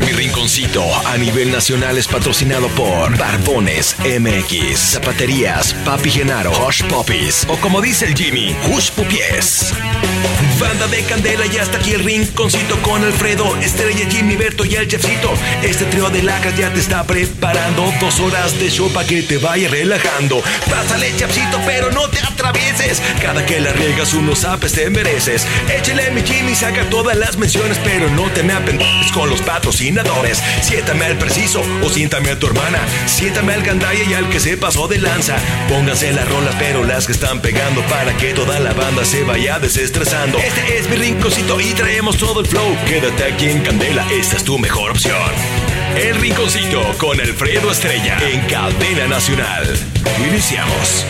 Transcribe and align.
Mi 0.00 0.12
rinconcito 0.12 0.82
a 1.06 1.16
nivel 1.18 1.52
nacional 1.52 1.98
es 1.98 2.08
patrocinado 2.08 2.68
por 2.68 3.16
Barbones 3.18 3.96
MX, 3.98 4.78
Zapaterías, 4.78 5.74
Papi 5.84 6.10
Genaro, 6.10 6.52
Hush 6.66 6.82
Poppies 6.84 7.46
o 7.48 7.56
como 7.56 7.80
dice 7.80 8.06
el 8.06 8.14
Jimmy, 8.14 8.56
Hush 8.70 8.90
Pupies. 8.90 9.72
Banda 10.58 10.86
de 10.88 11.02
Candela 11.04 11.46
y 11.46 11.56
hasta 11.58 11.78
aquí 11.78 11.92
el 11.92 12.04
rinconcito 12.04 12.80
con 12.82 13.02
Alfredo, 13.02 13.56
Estrella, 13.58 14.06
Jimmy, 14.10 14.36
Berto 14.36 14.64
y 14.64 14.74
el 14.74 14.88
Chefcito. 14.88 15.32
Este 15.62 15.84
trío 15.86 16.10
de 16.10 16.22
lacas 16.22 16.56
ya 16.56 16.72
te 16.72 16.80
está 16.80 17.04
preparando 17.04 17.92
dos 18.00 18.20
horas 18.20 18.58
de 18.58 18.70
show 18.70 18.90
para 18.92 19.06
que 19.06 19.22
te 19.22 19.38
vaya 19.38 19.68
relajando. 19.68 20.42
Pásale, 20.68 21.14
Chefcito, 21.16 21.60
pero 21.66 21.90
no 21.90 22.08
te 22.08 22.20
Cada 23.20 23.44
que 23.44 23.60
la 23.60 23.72
riegas 23.72 24.14
unos 24.14 24.44
apes 24.44 24.72
te 24.72 24.88
mereces. 24.90 25.46
Échale 25.68 26.10
mi 26.10 26.22
Jimmy, 26.22 26.54
saca 26.54 26.88
todas 26.88 27.16
las 27.16 27.36
menciones, 27.36 27.78
pero 27.84 28.08
no 28.10 28.30
te 28.30 28.42
me 28.42 28.52
apendejes 28.52 29.12
con 29.12 29.28
los 29.28 29.42
patrocinadores. 29.42 30.42
Siéntame 30.62 31.04
al 31.04 31.18
preciso 31.18 31.62
o 31.82 31.88
siéntame 31.88 32.30
a 32.30 32.38
tu 32.38 32.46
hermana. 32.46 32.78
Siéntame 33.06 33.52
al 33.52 33.62
gandaya 33.62 34.02
y 34.04 34.14
al 34.14 34.28
que 34.30 34.40
se 34.40 34.56
pasó 34.56 34.88
de 34.88 34.98
lanza. 34.98 35.36
Pónganse 35.68 36.12
las 36.12 36.28
rolas, 36.28 36.54
pero 36.58 36.84
las 36.84 37.06
que 37.06 37.12
están 37.12 37.40
pegando 37.40 37.82
para 37.82 38.16
que 38.16 38.32
toda 38.32 38.58
la 38.58 38.72
banda 38.72 39.04
se 39.04 39.22
vaya 39.22 39.58
desestresando. 39.58 40.38
Este 40.38 40.78
es 40.78 40.88
mi 40.88 40.96
rinconcito 40.96 41.60
y 41.60 41.72
traemos 41.74 42.16
todo 42.16 42.40
el 42.40 42.46
flow. 42.46 42.76
Quédate 42.86 43.24
aquí 43.24 43.50
en 43.50 43.60
Candela, 43.60 44.06
esta 44.10 44.36
es 44.36 44.44
tu 44.44 44.58
mejor 44.58 44.92
opción. 44.92 45.30
El 45.96 46.16
rinconcito 46.16 46.82
con 46.98 47.20
Alfredo 47.20 47.70
Estrella 47.70 48.18
en 48.32 48.40
Cadena 48.46 49.06
Nacional. 49.06 49.66
Iniciamos. 50.26 51.04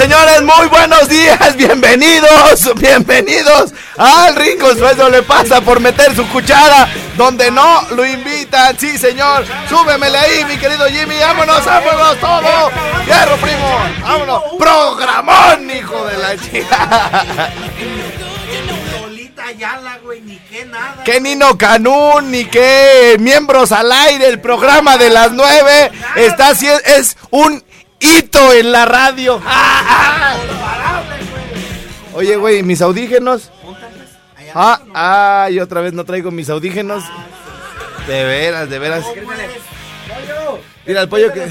Señores, 0.00 0.40
muy 0.40 0.66
buenos 0.68 1.10
días, 1.10 1.54
bienvenidos, 1.56 2.72
bienvenidos 2.76 3.74
al 3.98 4.34
Rico 4.34 4.74
Sueldo 4.74 5.10
le 5.10 5.22
pasa 5.22 5.60
por 5.60 5.78
meter 5.78 6.16
su 6.16 6.26
cuchara 6.28 6.88
donde 7.18 7.50
no 7.50 7.82
lo 7.90 8.06
invitan, 8.06 8.78
sí 8.78 8.96
señor, 8.96 9.44
súbemele 9.68 10.16
ahí 10.16 10.44
mi 10.46 10.56
querido 10.56 10.86
Jimmy, 10.86 11.18
vámonos, 11.18 11.62
vámonos 11.66 12.18
todo, 12.18 12.70
hierro 13.04 13.36
primo, 13.36 13.78
vámonos, 14.00 14.42
programón 14.58 15.70
hijo 15.70 16.06
de 16.06 16.16
la 16.16 16.36
chica. 16.38 17.52
qué. 20.50 20.66
Que 21.04 21.20
Nino 21.20 21.58
Canún, 21.58 22.30
ni 22.30 22.46
qué 22.46 23.16
miembros 23.18 23.70
al 23.72 23.92
aire, 23.92 24.28
el 24.28 24.40
programa 24.40 24.96
de 24.96 25.10
las 25.10 25.32
nueve 25.32 25.90
está 26.16 26.52
es 26.52 27.16
un 27.30 27.62
hito 28.00 28.52
en 28.52 28.72
la 28.72 28.84
radio. 28.86 29.40
Oye, 32.14 32.36
güey, 32.36 32.62
mis 32.62 32.82
audígenos. 32.82 33.50
Ah, 34.54 34.80
ah, 34.94 35.48
y 35.50 35.60
otra 35.60 35.80
vez 35.80 35.92
no 35.92 36.04
traigo 36.04 36.30
mis 36.30 36.50
audígenos. 36.50 37.04
De 38.06 38.24
veras, 38.24 38.68
de 38.68 38.78
veras. 38.78 39.04
Mira 40.86 41.02
el 41.02 41.08
pollo 41.08 41.32
que. 41.32 41.48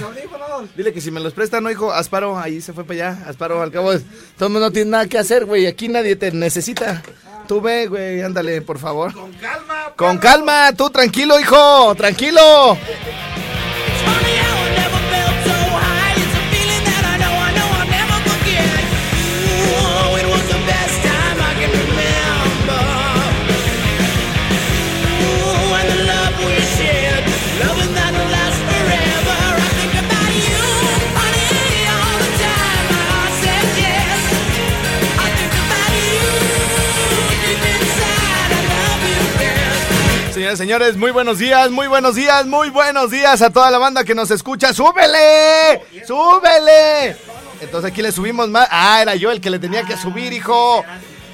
Dile 0.76 0.92
que 0.92 1.00
si 1.00 1.10
me 1.12 1.22
los 1.22 1.34
prestan, 1.34 1.64
no, 1.64 1.72
hijo. 1.72 1.94
Asparo, 1.94 2.38
ahí 2.38 2.60
se 2.60 2.74
fue 2.74 2.84
para 2.84 3.10
allá. 3.10 3.24
Asparo, 3.28 3.62
al 3.62 3.72
cabo, 3.72 3.94
todo 4.38 4.50
mundo 4.50 4.68
no 4.68 4.72
tiene 4.72 4.92
nada 4.92 5.08
que 5.08 5.18
hacer, 5.18 5.46
güey. 5.46 5.68
Aquí 5.68 5.88
nadie 5.88 6.16
te 6.18 6.32
necesita. 6.32 7.02
Tú 7.48 7.62
ve, 7.62 7.88
güey, 7.88 8.22
ándale, 8.22 8.62
por 8.62 8.78
favor. 8.78 9.14
Con 9.14 9.32
calma. 9.34 9.94
Con 9.96 10.18
calma, 10.18 10.74
tú 10.74 10.90
tranquilo, 10.90 11.40
hijo, 11.40 11.96
tranquilo. 11.96 12.78
Señores, 40.58 40.98
muy 40.98 41.12
buenos 41.12 41.38
días, 41.38 41.70
muy 41.70 41.88
buenos 41.88 42.16
días, 42.16 42.46
muy 42.46 42.70
buenos 42.70 43.12
días 43.12 43.42
a 43.42 43.50
toda 43.50 43.70
la 43.70 43.78
banda 43.78 44.04
que 44.04 44.16
nos 44.16 44.32
escucha. 44.32 44.74
¡Súbele! 44.74 45.82
¡Súbele! 46.06 47.18
Entonces 47.62 47.92
aquí 47.92 48.02
le 48.02 48.12
subimos 48.12 48.50
más. 48.50 48.68
Ah, 48.72 49.02
era 49.02 49.16
yo 49.16 49.32
el 49.32 49.42
que 49.42 49.50
le 49.50 49.60
tenía 49.60 49.84
que 49.84 49.98
subir, 49.98 50.34
hijo. 50.34 50.84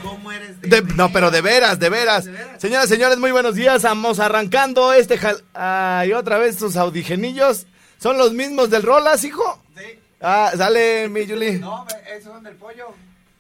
¿Cómo 0.03 0.31
eres 0.31 0.55
no, 0.95 1.11
pero 1.11 1.31
de 1.31 1.41
veras, 1.41 1.79
de 1.79 1.89
veras. 1.89 2.27
Señoras, 2.57 2.89
señores, 2.89 3.17
muy 3.17 3.31
buenos 3.31 3.55
días. 3.55 3.83
Vamos 3.83 4.19
arrancando 4.19 4.91
este 4.93 5.17
jal... 5.17 5.43
Ah, 5.53 6.03
y 6.07 6.13
otra 6.13 6.37
vez 6.37 6.57
sus 6.57 6.75
audigenillos. 6.75 7.67
¿Son 7.99 8.17
los 8.17 8.33
mismos 8.33 8.69
del 8.69 8.83
Rolas, 8.83 9.23
hijo? 9.23 9.61
Sí. 9.77 9.99
Ah, 10.21 10.51
sale 10.57 11.07
mi 11.09 11.27
Julie. 11.27 11.59
No, 11.59 11.85
esos 12.15 12.33
son 12.33 12.43
del 12.43 12.55
pollo. 12.55 12.87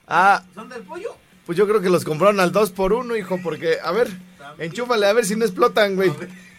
Ah. 0.07 0.43
¿Son 0.53 0.69
del 0.69 0.83
pollo? 0.83 1.15
Pues 1.45 1.57
yo 1.57 1.67
creo 1.67 1.81
que 1.81 1.89
los 1.89 2.05
compraron 2.05 2.39
al 2.39 2.51
2 2.51 2.71
por 2.71 2.93
1 2.93 3.15
hijo, 3.15 3.39
porque, 3.43 3.77
a 3.83 3.91
ver. 3.91 4.09
Enchúfale, 4.57 5.05
a 5.05 5.13
ver 5.13 5.25
si 5.25 5.35
no 5.35 5.45
explotan, 5.45 5.95
güey. 5.95 6.11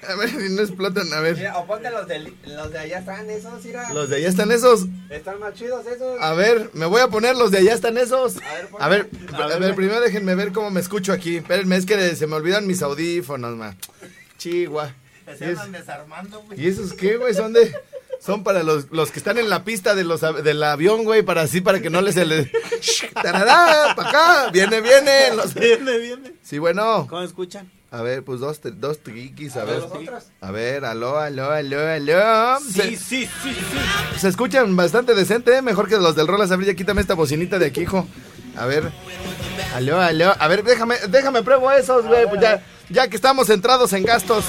A 0.09 0.15
ver 0.15 0.29
si 0.31 0.49
no 0.51 0.63
explotan, 0.63 1.13
a 1.13 1.21
ver. 1.21 1.37
Mira, 1.37 1.59
o 1.59 1.67
ponte 1.67 1.91
los 1.91 2.07
de, 2.07 2.33
los 2.45 2.71
de 2.71 2.79
allá 2.79 2.99
están 2.99 3.29
esos, 3.29 3.65
mira. 3.65 3.93
Los 3.93 4.09
de 4.09 4.17
allá 4.17 4.29
están 4.29 4.53
esos. 4.53 4.87
Están 5.11 5.41
más 5.41 5.55
chidos 5.55 5.85
esos. 5.87 6.21
A 6.21 6.35
ver, 6.35 6.71
me 6.75 6.87
voy 6.87 7.01
a 7.01 7.09
poner 7.09 7.37
los 7.37 7.51
de 7.51 7.59
allá 7.59 7.75
están 7.75 7.99
esos. 7.99 8.37
A 8.79 8.89
ver, 8.89 9.09
a 9.33 9.59
ver, 9.59 9.75
primero 9.75 10.01
déjenme 10.01 10.35
ver 10.35 10.53
cómo 10.53 10.71
me 10.71 10.81
escucho 10.81 11.13
aquí. 11.13 11.37
Espérenme, 11.37 11.77
es 11.77 11.87
que 11.87 12.15
se 12.15 12.27
me 12.27 12.37
olvidan 12.37 12.67
mis 12.67 12.83
audífonos, 12.83 13.57
man. 13.57 13.77
Chihuahua. 14.39 14.95
Se 15.37 15.53
es... 15.53 15.73
desarmando, 15.73 16.41
güey. 16.43 16.61
¿Y 16.61 16.69
esos 16.69 16.93
qué, 16.93 17.17
güey? 17.17 17.35
Son 17.35 17.53
de... 17.53 17.75
Son 18.21 18.45
para 18.45 18.63
los, 18.63 18.91
los 18.93 19.11
que 19.11 19.19
están 19.19 19.39
en 19.39 19.51
la 19.51 19.65
pista 19.65 19.95
de 19.95 20.05
los, 20.05 20.21
del 20.21 20.63
avión, 20.63 21.05
güey, 21.05 21.23
para 21.23 21.43
así, 21.43 21.61
para 21.61 21.81
que 21.81 21.91
no 21.91 22.01
les... 22.01 22.15
Se 22.15 23.09
¡Tarará! 23.15 23.95
¡Para 23.95 24.09
acá! 24.09 24.51
¡Viene, 24.51 24.81
viene! 24.81 25.35
Los... 25.35 25.55
Viene, 25.55 25.99
viene. 25.99 26.33
Sí, 26.43 26.59
bueno. 26.59 27.07
¿Cómo 27.09 27.23
escuchan? 27.23 27.71
A 27.91 28.03
ver, 28.03 28.25
pues 28.25 28.41
dos, 28.41 28.61
dos 28.63 28.99
triquis, 28.99 29.57
a, 29.57 29.65
ver. 29.65 29.83
A 30.41 30.51
ver, 30.51 30.85
aló, 30.85 31.19
aló, 31.19 31.51
aló, 31.51 31.87
aló. 31.87 32.59
Sí, 32.61 32.97
sí, 32.97 33.27
sí, 33.27 33.29
sí. 33.45 34.19
Se 34.19 34.29
escuchan 34.29 34.75
bastante 34.75 35.15
decente, 35.15 35.57
¿eh? 35.57 35.63
mejor 35.63 35.89
que 35.89 35.97
los 35.97 36.17
del 36.17 36.27
Rolas. 36.27 36.51
A 36.51 36.57
ver, 36.57 36.67
ya 36.67 36.75
quítame 36.75 37.01
esta 37.01 37.15
bocinita 37.15 37.59
de 37.59 37.67
aquí, 37.67 37.83
hijo. 37.83 38.07
A 38.57 38.67
ver. 38.67 38.91
Aló, 39.75 40.01
aló. 40.01 40.35
A 40.39 40.49
ver, 40.49 40.65
déjame, 40.65 40.97
déjame 41.09 41.43
pruebo 41.43 41.71
esos, 41.71 42.07
güey. 42.07 42.29
Pues 42.29 42.41
ya, 42.41 42.63
ya 42.91 43.09
que 43.09 43.17
estamos 43.17 43.47
centrados 43.47 43.93
en 43.93 44.03
gastos. 44.03 44.45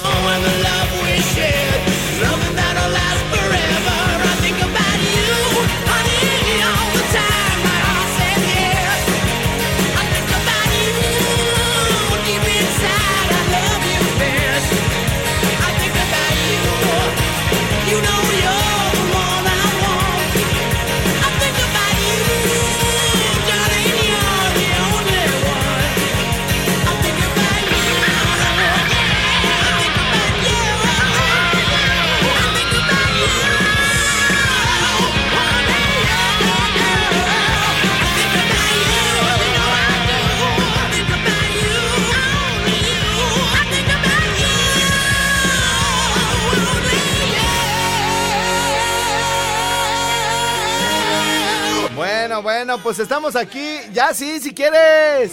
Pues 52.82 52.98
estamos 52.98 53.36
aquí. 53.36 53.78
Ya 53.92 54.14
sí, 54.14 54.40
si 54.40 54.54
quieres. 54.54 55.32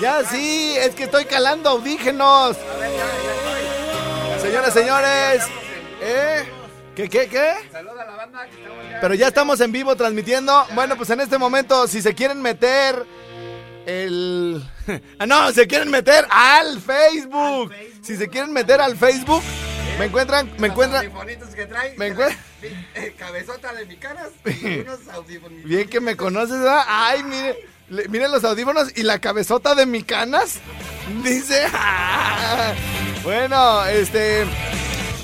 Ya 0.00 0.24
sí, 0.24 0.74
es 0.76 0.94
que 0.94 1.04
estoy 1.04 1.24
calando 1.24 1.70
audígenos. 1.70 2.56
Señoras, 4.40 4.72
señores. 4.72 5.42
¿Eh? 6.00 6.44
¿Qué, 6.94 7.08
qué, 7.08 7.28
qué? 7.28 7.54
Saluda 7.70 8.02
a 8.02 8.06
la 8.06 8.16
banda 8.16 8.46
Pero 9.00 9.14
ya 9.14 9.28
estamos 9.28 9.60
en 9.60 9.72
vivo 9.72 9.94
transmitiendo. 9.96 10.66
Bueno, 10.74 10.96
pues 10.96 11.10
en 11.10 11.20
este 11.20 11.38
momento, 11.38 11.86
si 11.86 12.02
se 12.02 12.14
quieren 12.14 12.42
meter 12.42 13.06
el... 13.86 14.62
No, 15.26 15.52
se 15.52 15.66
quieren 15.66 15.90
meter 15.90 16.26
al 16.30 16.80
Facebook. 16.80 17.72
Si 18.02 18.16
se 18.16 18.28
quieren 18.28 18.52
meter 18.52 18.80
al 18.80 18.96
Facebook, 18.96 19.42
me 19.98 20.04
encuentran, 20.04 20.50
me 20.58 20.68
encuentran. 20.68 21.12
que 21.54 21.66
trae, 21.66 21.94
me 21.96 22.06
encuentran. 22.08 22.38
Eh, 22.94 23.14
cabezota 23.18 23.72
de 23.72 23.86
mi 23.86 23.96
caras, 23.96 24.30
unos 24.44 25.08
audífonos. 25.12 25.64
Bien 25.64 25.88
que 25.88 26.00
me 26.00 26.16
conoces, 26.16 26.58
¿verdad? 26.58 26.84
Ay, 26.86 27.22
mire, 27.24 27.56
miren 28.08 28.30
los 28.30 28.44
audífonos 28.44 28.92
y 28.96 29.02
la 29.02 29.20
cabezota 29.20 29.74
de 29.74 29.86
mi 29.86 30.02
canas. 30.02 30.60
Dice. 31.22 31.66
Bueno, 33.24 33.84
este. 33.84 34.46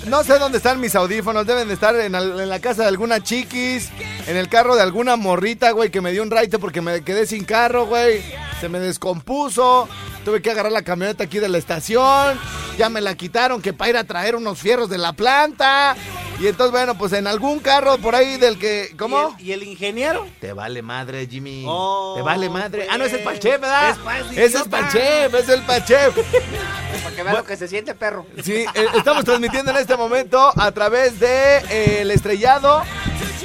No 0.07 0.23
sé 0.23 0.39
dónde 0.39 0.59
están 0.59 0.81
mis 0.81 0.95
audífonos. 0.95 1.47
Deben 1.47 1.69
de 1.69 1.75
estar 1.75 1.95
en, 1.97 2.13
la 2.13 2.61
casa 2.61 2.83
de 2.83 2.89
alguna 2.89 3.23
chiquis. 3.23 3.91
En 4.27 4.37
el 4.37 4.49
carro 4.49 4.77
de 4.77 4.83
alguna 4.83 5.17
morrita, 5.17 5.71
güey, 5.71 5.91
que 5.91 6.01
me 6.01 6.13
dio 6.13 6.23
un 6.23 6.31
raite 6.31 6.59
porque 6.59 6.81
me 6.81 7.03
quedé 7.03 7.27
sin 7.27 7.45
carro, 7.45 7.87
güey. 7.87 8.23
Se 8.61 8.69
me 8.69 8.81
descompuso. 8.81 9.89
Tuve 10.25 10.43
que 10.43 10.51
agarrar 10.51 10.73
la 10.73 10.83
camioneta 10.83 11.25
aquí 11.25 11.39
de 11.39 11.49
la 11.49 11.59
estación. 11.59 12.39
Ya 12.79 12.89
me 12.89 13.01
la 13.01 13.15
quitaron 13.15 13.63
que 13.63 13.73
para 13.73 13.91
ir 13.91 13.97
a 13.97 14.05
traer 14.05 14.37
unos 14.37 14.59
fierros 14.59 14.89
de 14.89 14.99
la 14.99 15.13
planta. 15.13 15.97
Y 16.41 16.49
entonces, 16.49 16.73
bueno, 16.73 16.99
pues 16.99 17.13
en 17.13 17.27
algún 17.27 17.61
carro 17.61 17.97
por 17.99 18.15
ahí 18.15 18.37
del 18.39 18.59
que. 18.59 18.95
¿Cómo? 18.99 19.37
¿Y 19.39 19.53
el, 19.53 19.63
ingeniero? 19.63 20.27
Te 20.41 20.53
vale 20.53 20.83
madre, 20.83 21.27
Jimmy. 21.27 21.65
Oh, 21.67 22.15
Te 22.17 22.23
vale 22.23 22.51
madre. 22.51 22.89
Ah, 22.91 22.99
no, 22.99 23.05
es 23.05 23.13
el 23.13 23.23
Pachef, 23.23 23.61
¿verdad? 23.61 23.97
Es, 24.33 24.39
es 24.39 24.55
el 24.55 24.69
Pachef, 24.69 25.35
es 25.35 25.49
el 25.49 25.63
Pachef. 25.63 26.17
Que 27.15 27.23
vea 27.23 27.35
lo 27.35 27.45
que 27.45 27.57
se 27.57 27.69
siente, 27.69 27.95
perro. 27.95 28.27
Sí, 28.43 28.65
eh, 28.75 28.87
estamos 28.97 29.25
transmitiendo 29.25 29.71
en 29.71 29.77
este 29.79 29.97
momento 29.97 30.53
a 30.57 30.73
través 30.73 31.21
de 31.21 31.59
eh, 31.71 31.99
el 32.01 32.11
estrellado 32.11 32.83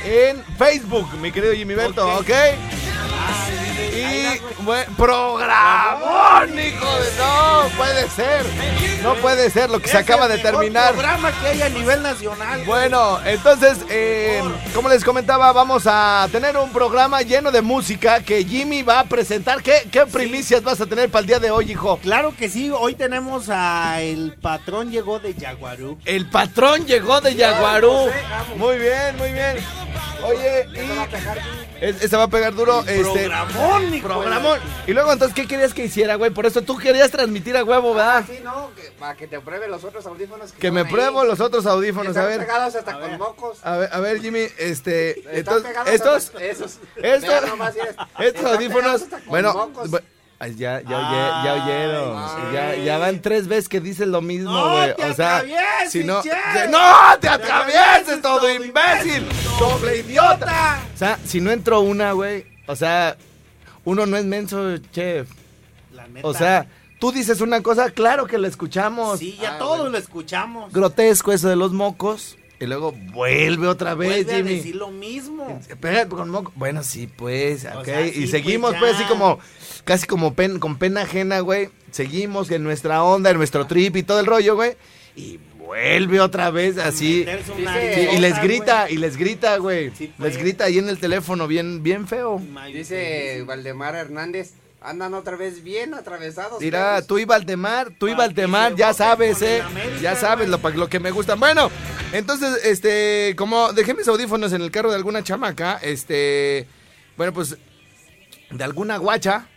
en 0.04 0.44
Facebook, 0.58 1.08
mi 1.22 1.32
querido 1.32 1.54
Jimmy 1.54 1.76
Berto, 1.76 2.08
¿ok? 2.18 2.30
Y 4.00 4.64
buen 4.64 4.86
programón, 4.96 6.58
hijo 6.58 7.00
de 7.00 7.10
no 7.18 7.70
puede 7.78 8.10
ser. 8.10 8.46
No 9.04 9.16
puede 9.16 9.50
ser 9.50 9.70
lo 9.70 9.82
que 9.82 9.90
se 9.90 9.98
acaba 9.98 10.28
de 10.28 10.38
terminar. 10.38 10.94
programa 10.94 11.32
que 11.40 11.48
hay 11.48 11.62
a 11.62 11.70
nivel 11.70 12.02
nacional. 12.02 12.64
Bueno, 12.66 13.20
entonces, 13.26 13.78
eh, 13.90 14.42
como 14.74 14.90
les 14.90 15.04
comentaba, 15.04 15.52
vamos 15.52 15.84
a 15.86 16.28
tener 16.32 16.58
un 16.58 16.72
programa 16.72 17.22
lleno 17.22 17.52
de 17.52 17.62
música 17.62 18.22
que 18.22 18.44
Jimmy 18.44 18.84
va 18.84 19.02
a 19.02 19.04
presentar. 19.06 19.62
¿Qué, 19.62 19.88
qué 19.92 20.06
primicias 20.06 20.64
vas 20.64 20.82
a 20.82 20.86
tener 20.86 21.10
para 21.10 21.22
el 21.22 21.28
día 21.28 21.40
de 21.40 21.52
hoy, 21.52 21.72
hijo? 21.72 21.98
Claro 21.98 22.34
que 22.36 22.50
sí, 22.50 22.72
hoy 22.72 22.96
tenemos 22.96 23.50
a 23.50 24.02
el 24.02 24.34
patrón 24.42 24.92
llegó 24.92 25.20
de 25.20 25.34
Yaguarú. 25.34 25.98
El 26.06 26.30
patrón 26.30 26.86
llegó 26.86 27.22
de 27.22 27.36
Yaguarú. 27.36 28.10
Muy 28.56 28.78
bien, 28.78 29.18
muy 29.18 29.32
bien. 29.32 29.58
Oye, 30.24 30.68
y... 30.74 31.86
Ese 31.86 32.18
va 32.18 32.24
a 32.24 32.28
pegar 32.28 32.54
duro. 32.54 32.82
Este, 32.82 33.02
Programón, 33.02 33.89
hijo 33.94 34.08
de 34.08 34.14
programón. 34.16 34.60
Y 34.88 34.94
luego, 34.94 35.12
entonces, 35.14 35.36
¿qué 35.36 35.48
querías 35.48 35.74
que 35.74 35.86
hiciera, 35.86 36.16
güey? 36.16 36.32
Por 36.32 36.46
eso 36.46 36.62
tú 36.62 36.78
querías 36.78 37.10
transmitir 37.12 37.56
a 37.58 37.64
huevo, 37.64 37.94
¿verdad? 37.94 38.24
Sí, 38.28 38.40
no, 38.44 38.72
que- 38.76 38.92
para 39.00 39.16
que 39.16 39.28
te 39.28 39.40
pruebe 39.40 39.68
los 39.68 39.84
otros 39.84 40.06
audífonos. 40.06 40.52
Que 40.54 40.72
me 40.72 40.82
ahí. 40.82 40.86
pruebo 40.92 41.24
los 41.24 41.40
otros 41.40 41.66
audífonos, 41.66 42.16
a 42.18 42.22
Están 42.22 42.28
ver. 42.38 42.40
pegados 42.48 42.76
hasta 42.76 42.92
A 42.92 43.00
con 43.00 43.10
ver. 43.10 43.20
mocos. 43.20 43.58
A 43.64 43.78
ver, 43.78 43.90
a 43.92 44.00
ver, 44.00 44.20
Jimmy, 44.22 44.48
este, 44.58 45.20
Están 45.38 45.64
estos, 45.88 46.26
hasta- 46.28 46.44
esos. 46.44 46.78
estos, 46.98 47.48
nomás, 47.48 47.76
estos 48.20 48.20
están 48.20 48.46
audífonos, 48.48 49.04
bueno, 49.28 49.54
mocos. 49.54 49.90
ya, 50.56 50.82
ya, 50.82 50.82
oye- 50.82 51.46
ya 51.46 51.54
oyeron, 51.64 52.18
Ay, 52.18 52.86
ya, 52.86 52.98
van 52.98 53.22
tres 53.22 53.48
veces 53.48 53.68
que 53.68 53.80
dices 53.82 54.08
lo 54.08 54.22
mismo, 54.22 54.52
No 54.52 54.72
güey, 54.72 54.96
te 54.96 55.04
o 55.06 55.14
sea, 55.14 55.44
si 55.90 56.04
no, 56.04 56.22
che. 56.24 56.30
no 56.70 56.80
te 57.20 57.28
atravieses, 57.28 58.22
todo 58.22 58.50
imbécil, 58.50 59.28
doble 59.60 59.98
idiota, 59.98 60.80
o 60.94 60.98
sea, 60.98 61.20
si 61.26 61.42
no 61.42 61.52
entró 61.52 61.82
una, 61.82 62.14
güey, 62.14 62.46
o 62.68 62.76
sea, 62.76 63.18
uno 63.90 64.06
no 64.06 64.16
es 64.18 64.26
menso, 64.26 64.78
chef, 64.92 65.30
La 65.94 66.08
neta. 66.08 66.28
o 66.28 66.34
sea, 66.34 66.68
tú 67.00 67.12
dices 67.12 67.42
una 67.42 67.62
cosa, 67.62 67.92
claro 67.92 68.26
que 68.28 68.38
la 68.38 68.48
escuchamos, 68.48 69.20
sí, 69.20 69.38
ya 69.42 69.56
Ah, 69.56 69.60
todos 69.60 69.78
bueno. 69.78 69.92
lo 69.92 69.98
escuchamos. 69.98 70.72
grotesco 70.74 71.32
eso 71.32 71.50
de 71.50 71.56
los 71.56 71.72
mocos, 71.74 72.38
y 72.60 72.66
luego 72.66 72.92
vuelve 73.14 73.68
otra 73.68 73.96
vez, 73.96 74.26
Vuelve 74.26 74.34
a 74.34 74.36
Jimmy. 74.38 74.56
decir 74.58 74.76
lo 74.76 74.90
mismo. 74.92 75.62
Espera, 75.70 76.08
con 76.10 76.30
moco. 76.30 76.52
Bueno, 76.56 76.84
sí, 76.84 77.08
pues, 77.08 77.66
O 77.66 77.80
ok. 77.80 77.86
sea, 77.86 78.06
y 78.06 78.12
sí, 78.12 78.28
seguimos, 78.28 78.72
pues, 78.72 78.82
pues, 78.82 78.96
así 78.96 79.04
como, 79.06 79.40
casi 79.86 80.06
como 80.08 80.34
pen- 80.34 80.60
con 80.60 80.78
pena 80.78 81.02
ajena, 81.04 81.40
güey. 81.40 81.70
Seguimos 81.92 82.52
en 82.52 82.64
nuestra 82.64 83.02
onda, 83.04 83.30
en 83.30 83.38
nuestro 83.38 83.66
trip 83.66 83.96
y 83.96 84.04
todo 84.04 84.20
el 84.20 84.26
rollo, 84.26 84.56
güey. 84.56 84.76
Y 85.16 85.40
vuelve 85.70 86.20
otra 86.20 86.50
vez 86.50 86.80
así. 86.80 87.26
Sí, 87.26 88.08
y 88.14 88.18
les 88.18 88.42
grita, 88.42 88.90
y 88.90 88.98
les 88.98 89.16
grita, 89.18 89.58
güey. 89.58 89.92
Sí, 89.96 90.12
les 90.18 90.36
grita 90.38 90.66
ahí 90.66 90.80
en 90.80 90.90
el 90.90 90.98
teléfono, 91.00 91.48
bien, 91.48 91.84
bien 91.84 92.08
feo. 92.08 92.42
Dice 92.74 93.44
Valdemar 93.46 93.94
Hernández, 93.94 94.54
andan 94.82 95.14
otra 95.14 95.36
vez 95.36 95.64
bien 95.64 95.94
atravesados. 95.94 96.60
Mira, 96.60 97.04
tú 97.04 97.20
y 97.20 97.26
Valdemar, 97.26 97.92
tú 98.00 98.08
y 98.08 98.16
Valdemar, 98.16 98.72
se 98.72 98.78
ya 98.80 98.94
sabes, 98.96 99.44
eh. 99.44 99.62
América, 99.62 100.02
Ya 100.02 100.16
sabes 100.16 100.50
lo, 100.50 100.58
pa- 100.58 100.72
lo 100.72 100.90
que 100.90 101.00
me 101.00 101.12
gusta. 101.12 101.36
Bueno, 101.36 101.70
entonces, 102.14 102.66
este, 102.66 103.36
como 103.38 103.72
dejé 103.72 103.94
mis 103.94 104.08
audífonos 104.08 104.52
en 104.54 104.62
el 104.64 104.72
carro 104.72 104.90
de 104.90 104.96
alguna 104.96 105.24
chamaca, 105.24 105.78
este, 105.84 106.66
bueno, 107.16 107.32
pues, 107.32 107.58
de 108.50 108.64
alguna 108.64 108.98
guacha, 108.98 109.48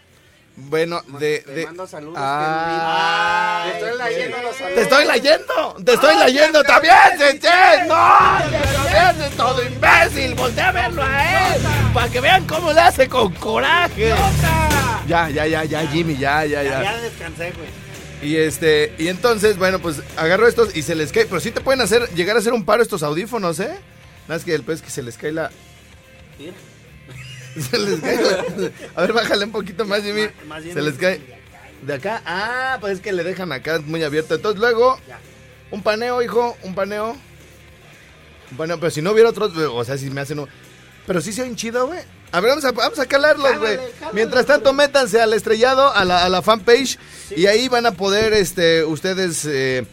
bueno, 0.57 1.03
de... 1.19 1.39
Te 1.41 1.53
de 1.53 1.67
mando 1.67 1.87
saludos. 1.87 2.19
Ah, 2.21 3.65
Te 3.71 3.79
estoy 3.79 3.99
leyendo 3.99 4.37
los 4.43 4.57
saludos. 4.57 4.75
te 4.75 4.83
estoy 4.83 5.05
leyendo, 5.07 5.77
te 5.85 5.93
estoy 5.95 6.17
leyendo 6.27 6.63
también, 6.63 6.95
Cheche. 7.19 7.49
No, 7.89 8.51
te 8.51 8.57
atravieses, 8.57 9.37
todo 9.37 9.63
imbécil. 9.65 10.35
Voltea 10.35 10.69
a 10.69 10.73
verlo 10.73 11.03
a 11.03 11.55
él. 11.55 11.63
Para 11.95 12.09
que 12.09 12.21
vean 12.21 12.47
cómo 12.47 12.73
le 12.73 12.81
hace 12.81 13.09
con 13.09 13.33
coraje. 13.35 14.15
Ya, 15.09 15.29
ya, 15.31 15.47
ya, 15.47 15.65
ya, 15.65 15.87
Jimmy, 15.89 16.17
ya, 16.17 16.45
ya, 16.45 16.63
Ya, 16.63 16.71
ya. 16.71 16.83
ya 16.83 17.01
descansé, 17.01 17.53
güey. 17.53 17.69
Y 18.23 18.37
este, 18.37 18.95
y 18.99 19.09
entonces, 19.09 19.59
bueno, 19.59 19.81
pues 19.81 20.01
agarro 20.17 20.47
estos 20.47 20.77
y 20.77 20.83
se 20.83 20.95
les 20.95 21.11
cae. 21.13 21.25
Pero 21.27 21.41
sí 21.41 21.51
te 21.51 21.61
pueden 21.61 21.81
hacer, 21.81 22.09
llegar 22.15 22.37
a 22.37 22.39
hacer 22.39 22.53
un 22.53 22.65
paro 22.65 22.83
estos 22.83 23.03
audífonos, 23.03 23.59
¿eh? 23.59 23.67
Nada 24.29 24.39
más 24.39 24.45
que 24.45 24.55
el 24.55 24.63
pez 24.63 24.81
que 24.81 24.91
se 24.91 25.03
les 25.03 25.17
cae 25.19 25.33
la. 25.33 25.51
Sí. 27.55 27.63
Se 27.71 27.79
les 27.79 28.01
cae 28.01 28.73
A 28.95 29.01
ver, 29.03 29.13
bájale 29.13 29.45
un 29.45 29.53
poquito 29.53 29.85
más, 29.85 30.03
Jimmy. 30.03 30.23
Más- 30.23 30.47
más 30.47 30.63
bien 30.65 30.75
Se 30.75 30.83
les 30.83 30.95
es- 30.95 30.99
cae. 31.01 31.43
De 31.83 31.95
acá, 31.95 32.23
ah, 32.25 32.79
pues 32.81 32.95
es 32.95 33.01
que 33.01 33.13
le 33.13 33.25
dejan 33.25 33.51
acá 33.53 33.81
muy 33.85 34.03
abierto. 34.05 34.35
Entonces 34.37 34.61
luego, 34.61 34.99
un 35.73 35.83
paneo, 35.83 36.23
hijo, 36.23 36.57
un 36.63 36.75
paneo. 36.77 37.17
Un 38.53 38.57
paneo, 38.57 38.79
pero 38.79 38.91
si 38.91 39.03
no 39.03 39.11
hubiera 39.13 39.31
otros, 39.31 39.53
o 39.57 39.85
sea, 39.85 39.99
si 39.99 40.09
me 40.11 40.21
hacen 40.21 40.39
un... 40.39 40.49
Pero 41.07 41.21
sí 41.21 41.33
se 41.33 41.43
oyen 41.43 41.57
chido, 41.57 41.89
güey. 41.89 41.99
A 42.31 42.41
ver, 42.41 42.51
vamos 42.51 42.65
a, 42.65 42.71
vamos 42.73 42.99
a 43.01 43.07
calarlos, 43.07 43.59
güey. 43.59 43.79
Mientras 44.13 44.47
tanto, 44.47 44.73
métanse 44.73 45.21
al 45.21 45.35
estrellado, 45.35 45.93
a 45.93 46.05
la, 46.05 46.25
a 46.25 46.29
la 46.29 46.41
fanpage, 46.41 46.99
y 47.37 47.47
ahí 47.47 47.69
van 47.69 47.87
a 47.87 47.93
poder, 47.93 48.33
este, 48.33 48.85
ustedes, 48.85 49.45
eh, 49.47 49.85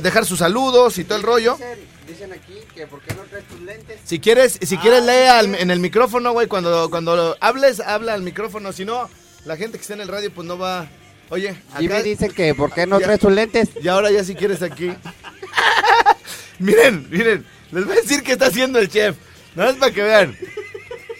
dejar 0.00 0.24
sus 0.24 0.38
saludos 0.38 0.96
y 0.98 1.04
todo 1.04 1.18
el 1.18 1.24
rollo. 1.24 1.52
Dicen, 1.56 1.78
dicen 2.06 2.32
aquí 2.32 2.54
que 2.74 2.86
por 2.86 3.00
qué 3.02 3.14
no 3.14 3.22
traes 3.22 3.44
tus 3.46 3.60
lentes. 3.60 3.98
Si 4.04 4.18
quieres, 4.20 4.58
si 4.62 4.76
quieres 4.78 5.02
lee 5.04 5.26
al- 5.28 5.54
en 5.54 5.70
el 5.70 5.80
micrófono, 5.80 6.32
güey, 6.32 6.46
cuando, 6.46 6.88
cuando 6.90 7.36
hables, 7.40 7.80
habla 7.80 8.14
al 8.14 8.22
micrófono. 8.22 8.72
Si 8.72 8.84
no, 8.84 9.08
la 9.44 9.56
gente 9.56 9.78
que 9.78 9.82
está 9.82 9.94
en 9.94 10.00
el 10.02 10.08
radio, 10.08 10.30
pues 10.32 10.46
no 10.46 10.56
va... 10.58 10.88
Oye, 11.28 11.56
Jimmy 11.78 11.92
acá... 11.94 12.02
dice 12.02 12.28
que 12.30 12.54
por 12.54 12.72
qué 12.72 12.86
no 12.86 13.00
Ya. 13.00 13.06
traes 13.06 13.20
tus 13.20 13.32
lentes. 13.32 13.68
Y 13.82 13.88
ahora 13.88 14.10
ya 14.10 14.22
si 14.24 14.34
quieres 14.36 14.62
aquí. 14.62 14.92
miren, 16.58 17.06
miren, 17.10 17.44
les 17.72 17.84
voy 17.84 17.96
a 17.98 18.00
decir 18.00 18.22
qué 18.22 18.32
está 18.32 18.46
haciendo 18.46 18.78
el 18.78 18.88
chef. 18.88 19.16
Nada 19.54 19.70
más 19.70 19.78
para 19.80 19.92
que 19.92 20.02
vean. 20.02 20.36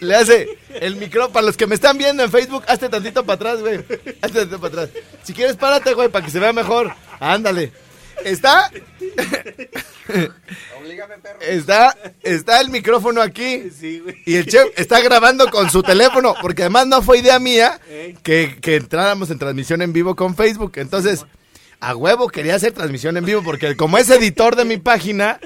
Le 0.01 0.15
hace 0.15 0.59
el 0.75 0.97
micrófono, 0.97 1.33
para 1.33 1.47
los 1.47 1.57
que 1.57 1.67
me 1.67 1.75
están 1.75 1.97
viendo 1.99 2.23
en 2.23 2.31
Facebook, 2.31 2.63
hazte 2.69 2.89
tantito 2.89 3.25
para 3.25 3.35
atrás, 3.37 3.61
güey. 3.61 3.79
Hazte 4.21 4.39
tantito 4.41 4.61
para 4.61 4.83
atrás. 4.85 5.03
Si 5.25 5.33
quieres, 5.33 5.57
párate, 5.57 5.95
güey, 5.95 6.09
para 6.09 6.25
que 6.25 6.31
se 6.31 6.39
vea 6.39 6.53
mejor. 6.53 6.93
Ándale. 7.19 7.73
Está, 8.25 8.71
Oblígame, 10.81 11.19
perro. 11.19 11.41
está, 11.41 11.97
está 12.23 12.61
el 12.61 12.71
micrófono 12.71 13.21
aquí. 13.21 13.71
Sí, 13.71 14.01
güey. 14.01 14.17
Y 14.25 14.37
el 14.37 14.47
chef 14.47 14.67
está 14.77 15.01
grabando 15.01 15.51
con 15.51 15.71
su 15.71 15.83
teléfono, 15.83 16.35
porque 16.41 16.63
además 16.63 16.87
no 16.87 17.03
fue 17.03 17.19
idea 17.19 17.39
mía 17.39 17.81
que, 18.23 18.59
que 18.61 18.77
entráramos 18.77 19.31
en 19.31 19.39
transmisión 19.39 19.83
en 19.83 19.93
vivo 19.93 20.15
con 20.17 20.35
Facebook. 20.37 20.73
Entonces, 20.77 21.25
a 21.81 21.95
huevo 21.95 22.29
quería 22.29 22.55
hacer 22.55 22.73
transmisión 22.73 23.17
en 23.17 23.25
vivo, 23.25 23.43
porque 23.43 23.77
como 23.77 23.99
es 23.99 24.09
editor 24.11 24.57
de 24.57 24.65
mi 24.65 24.79
página, 24.79 25.39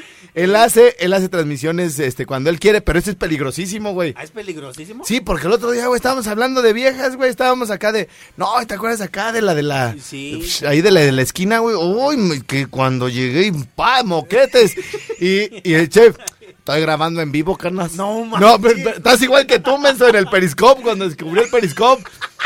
él 0.44 0.56
hace, 0.56 0.97
él 0.99 1.12
hace 1.12 1.28
transmisiones 1.28 1.99
este, 1.99 2.26
cuando 2.26 2.50
él 2.50 2.59
quiere, 2.61 2.80
pero 2.80 2.99
eso 2.99 3.11
es 3.11 3.16
peligrosísimo, 3.16 3.92
güey. 3.92 4.14
Ah, 4.16 4.23
es 4.25 4.30
peligrosísimo. 4.30 5.04
Sí, 5.04 5.20
porque 5.20 5.47
el 5.47 5.52
otro 5.52 5.70
día, 5.70 5.87
güey, 5.87 5.97
estábamos 5.97 6.26
hablando 6.26 6.62
de 6.62 6.73
viejas, 6.73 7.16
güey, 7.16 7.30
estábamos 7.30 7.70
acá 7.70 7.92
de... 7.92 8.09
No, 8.37 8.47
¿te 8.66 8.75
acuerdas 8.75 9.00
acá 9.00 9.32
de 9.32 9.42
la 9.42 9.54
de 9.54 9.62
la... 9.62 9.94
Sí. 10.02 10.40
Psh, 10.42 10.64
Ahí 10.66 10.80
de 10.80 10.90
la, 10.90 11.00
de 11.00 11.12
la 11.12 11.23
esquina, 11.23 11.59
güey. 11.59 11.76
Uy, 11.76 12.42
que 12.47 12.66
cuando 12.66 13.09
llegué, 13.09 13.47
y 13.47 13.52
pa, 13.52 14.02
moquetes. 14.02 14.75
Y, 15.20 15.68
y 15.68 15.75
el 15.75 15.88
chef... 15.88 16.16
Estoy 16.40 16.82
grabando 16.82 17.20
en 17.23 17.32
vivo, 17.32 17.56
carnas. 17.56 17.94
No, 17.94 18.25
No, 18.25 18.59
manches. 18.59 18.59
pero- 18.62 18.75
pero 18.85 18.97
estás 18.99 19.23
igual 19.23 19.47
que 19.47 19.59
tú, 19.59 19.78
menso, 19.78 20.06
en 20.09 20.14
el 20.16 20.26
Periscope, 20.28 20.82
cuando 20.82 21.09
descubrí 21.09 21.40
el 21.40 21.49
Periscope. 21.50 22.04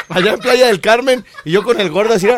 Allá 0.08 0.34
en 0.34 0.38
Playa 0.40 0.66
del 0.68 0.80
Carmen. 0.80 1.24
Y 1.44 1.50
yo 1.50 1.62
con 1.64 1.80
el 1.80 1.90
gordo 1.90 2.14
así... 2.14 2.28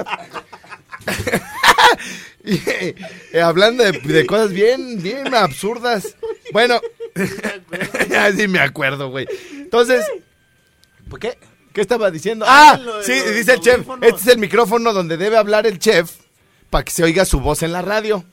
y, 2.47 2.63
eh, 3.33 3.41
hablando 3.43 3.85
de, 3.85 3.93
de 3.93 4.27
cosas 4.27 4.53
bien, 4.53 5.03
bien 5.03 5.35
absurdas. 5.35 6.17
Bueno, 6.53 6.81
así 8.21 8.49
me 8.49 8.61
acuerdo, 8.61 9.11
güey. 9.11 9.27
Entonces, 9.53 10.07
¿por 11.11 11.19
qué? 11.21 11.39
¿Qué 11.73 11.81
estaba 11.83 12.11
diciendo? 12.11 12.47
Ah, 12.49 12.79
de 12.79 13.05
sí, 13.05 13.13
dice 13.33 13.55
el 13.55 13.61
chef. 13.61 13.87
Este 14.01 14.21
es 14.21 14.27
el 14.29 14.39
micrófono 14.39 14.93
donde 14.95 15.17
debe 15.19 15.37
hablar 15.37 15.67
el 15.67 15.79
chef 15.79 16.11
para 16.71 16.85
que 16.85 16.91
se 16.91 17.05
oiga 17.05 17.25
su 17.27 17.41
voz 17.41 17.63
en 17.63 17.73
la 17.73 17.83
radio. 17.83 18.25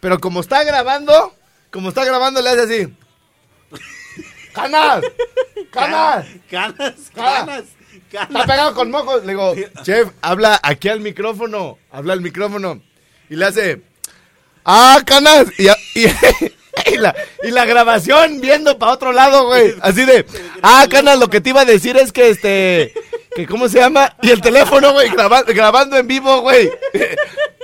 Pero 0.00 0.18
como 0.18 0.40
está 0.40 0.64
grabando, 0.64 1.34
como 1.70 1.90
está 1.90 2.04
grabando, 2.04 2.42
le 2.42 2.50
hace 2.50 2.62
así. 2.62 2.94
¡Canas! 4.52 5.04
¡Canas! 5.70 6.26
Canas, 6.50 6.94
Ah. 7.16 7.44
canas, 7.44 7.64
Está 8.10 8.46
pegado 8.46 8.74
con 8.74 8.90
mocos. 8.90 9.24
Le 9.24 9.32
digo, 9.32 9.54
chef, 9.82 10.08
habla 10.22 10.58
aquí 10.62 10.88
al 10.88 11.00
micrófono. 11.00 11.78
Habla 11.90 12.14
al 12.14 12.20
micrófono. 12.20 12.82
Y 13.30 13.36
le 13.36 13.44
hace, 13.46 13.80
¡ah, 14.64 15.00
canas! 15.06 15.46
Y, 15.58 15.68
a- 15.68 15.76
y, 15.94 16.06
y 16.94 16.96
la, 16.96 17.14
y 17.42 17.50
la 17.50 17.64
grabación 17.64 18.40
viendo 18.40 18.78
para 18.78 18.92
otro 18.92 19.12
lado, 19.12 19.46
güey. 19.46 19.74
Así 19.80 20.04
de, 20.04 20.24
¡ah, 20.62 20.86
canas! 20.90 21.18
Lo 21.18 21.28
que 21.28 21.40
te 21.40 21.50
iba 21.50 21.62
a 21.62 21.66
decir 21.66 21.96
es 21.96 22.12
que 22.12 22.30
este. 22.30 22.92
que 23.34 23.46
¿Cómo 23.46 23.68
se 23.68 23.78
llama? 23.78 24.14
Y 24.22 24.30
el 24.30 24.40
teléfono, 24.40 24.92
güey, 24.92 25.08
graba- 25.10 25.42
grabando 25.42 25.96
en 25.96 26.06
vivo, 26.06 26.40
güey. 26.42 26.70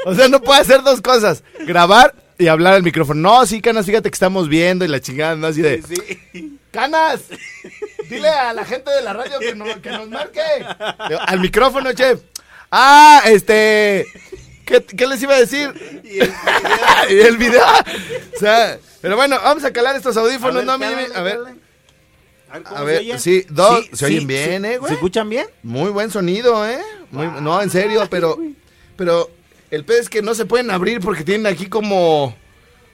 O 0.06 0.14
sea, 0.14 0.28
no 0.28 0.42
puede 0.42 0.60
hacer 0.60 0.82
dos 0.82 1.00
cosas: 1.00 1.42
grabar 1.60 2.14
y 2.36 2.48
hablar 2.48 2.74
al 2.74 2.82
micrófono. 2.82 3.22
No, 3.22 3.46
sí, 3.46 3.62
canas, 3.62 3.86
fíjate 3.86 4.10
que 4.10 4.14
estamos 4.14 4.50
viendo 4.50 4.84
y 4.84 4.88
la 4.88 5.00
chingada, 5.00 5.34
¿no? 5.34 5.46
Así 5.46 5.62
de. 5.62 5.80
Sí. 5.82 6.58
¡Canas! 6.70 7.20
Dile 8.10 8.28
a 8.28 8.52
la 8.52 8.66
gente 8.66 8.90
de 8.90 9.00
la 9.00 9.14
radio 9.14 9.38
que, 9.38 9.54
no- 9.54 9.80
que 9.80 9.88
nos 9.90 10.10
marque. 10.10 10.42
Al 11.26 11.40
micrófono, 11.40 11.90
chef. 11.94 12.20
Ah, 12.70 13.22
este. 13.24 14.04
¿Qué, 14.64 14.82
qué 14.82 15.06
les 15.06 15.22
iba 15.22 15.34
a 15.34 15.40
decir? 15.40 15.72
Y 16.04 16.20
el 16.20 16.32
y 17.10 17.20
el 17.20 17.36
video. 17.36 17.62
O 18.34 18.38
sea, 18.38 18.78
pero 19.00 19.16
bueno, 19.16 19.36
vamos 19.42 19.64
a 19.64 19.72
calar 19.72 19.96
estos 19.96 20.16
audífonos, 20.16 20.56
A 20.56 20.58
ver, 20.58 20.66
¿no? 20.66 20.72
A 20.72 21.22
ver. 21.22 21.36
cálale. 21.36 21.54
ver, 22.52 22.62
¿cómo 22.62 22.76
A 22.76 22.78
se 22.80 22.84
ver, 22.86 22.98
oyen? 23.00 23.20
sí, 23.20 23.44
dos, 23.50 23.86
se 23.92 24.04
oyen 24.06 24.26
bien, 24.26 24.62
sí. 24.62 24.68
¿eh, 24.68 24.78
güey? 24.78 24.88
¿Se 24.88 24.94
escuchan 24.94 25.28
bien? 25.28 25.46
Muy 25.62 25.90
buen 25.90 26.10
sonido, 26.10 26.66
¿eh? 26.68 26.80
Muy- 27.10 27.26
no, 27.40 27.60
en 27.60 27.70
serio, 27.70 28.06
pero, 28.10 28.38
pero 28.96 29.30
el 29.70 29.84
pez 29.84 30.00
es 30.00 30.08
que 30.08 30.22
no 30.22 30.34
se 30.34 30.44
pueden 30.46 30.70
abrir 30.70 31.00
porque 31.00 31.24
tienen 31.24 31.46
aquí 31.46 31.66
como, 31.66 32.34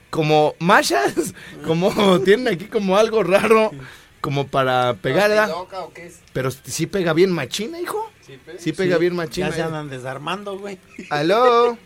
como 0.09 0.55
machas, 0.59 1.13
como 1.65 2.19
tienen 2.21 2.47
aquí 2.53 2.65
como 2.65 2.97
algo 2.97 3.23
raro, 3.23 3.71
como 4.19 4.47
para 4.47 4.95
pegar, 4.95 5.29
¿verdad? 5.29 5.49
¿Loca 5.49 5.79
o 5.81 5.93
qué 5.93 6.07
es? 6.07 6.19
Pero 6.33 6.49
sí 6.51 6.87
pega 6.87 7.13
bien 7.13 7.31
machina, 7.31 7.79
hijo. 7.79 8.10
Sí 8.57 8.73
pega 8.73 8.97
bien 8.97 9.15
machina. 9.15 9.49
Ya 9.49 9.55
se 9.55 9.61
andan 9.63 9.89
desarmando, 9.89 10.57
güey. 10.57 10.77
Aló. 11.09 11.77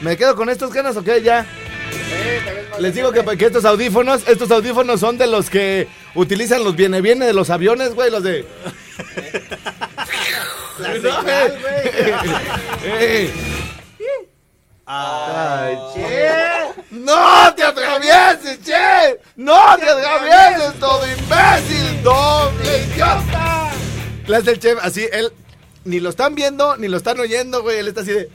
¿Me 0.00 0.16
quedo 0.16 0.36
con 0.36 0.48
estos 0.48 0.72
ganas 0.72 0.96
o 0.96 1.02
qué? 1.02 1.22
Ya. 1.22 1.46
Les 2.78 2.94
digo 2.94 3.12
que, 3.12 3.24
que 3.36 3.46
estos 3.46 3.64
audífonos, 3.64 4.28
estos 4.28 4.50
audífonos 4.50 5.00
son 5.00 5.18
de 5.18 5.26
los 5.26 5.50
que 5.50 5.88
utilizan 6.14 6.62
los 6.62 6.76
viene 6.76 7.00
viene 7.00 7.26
de 7.26 7.32
los 7.32 7.50
aviones, 7.50 7.94
güey, 7.94 8.10
los 8.10 8.22
de. 8.22 8.44
La 10.78 10.88
No, 10.88 11.00
señal, 11.00 11.58
eh. 11.68 12.12
Eh. 12.84 13.34
Ay, 14.88 15.76
¡No 16.90 17.54
te 17.54 17.64
atravieses, 17.64 18.62
che! 18.62 19.18
¡No 19.36 19.76
te 19.78 19.88
atravieses, 19.88 20.78
todo 20.78 21.02
imbécil! 21.06 22.02
¡Doble 22.02 22.84
idiota! 22.84 23.70
Las 24.26 24.44
del 24.44 24.60
chef, 24.60 24.78
así, 24.82 25.08
él 25.10 25.32
ni 25.86 26.00
lo 26.00 26.10
están 26.10 26.34
viendo, 26.34 26.76
ni 26.76 26.88
lo 26.88 26.96
están 26.96 27.18
oyendo, 27.20 27.62
güey. 27.62 27.78
Él 27.78 27.88
está 27.88 28.00
así 28.02 28.12
de. 28.12 28.28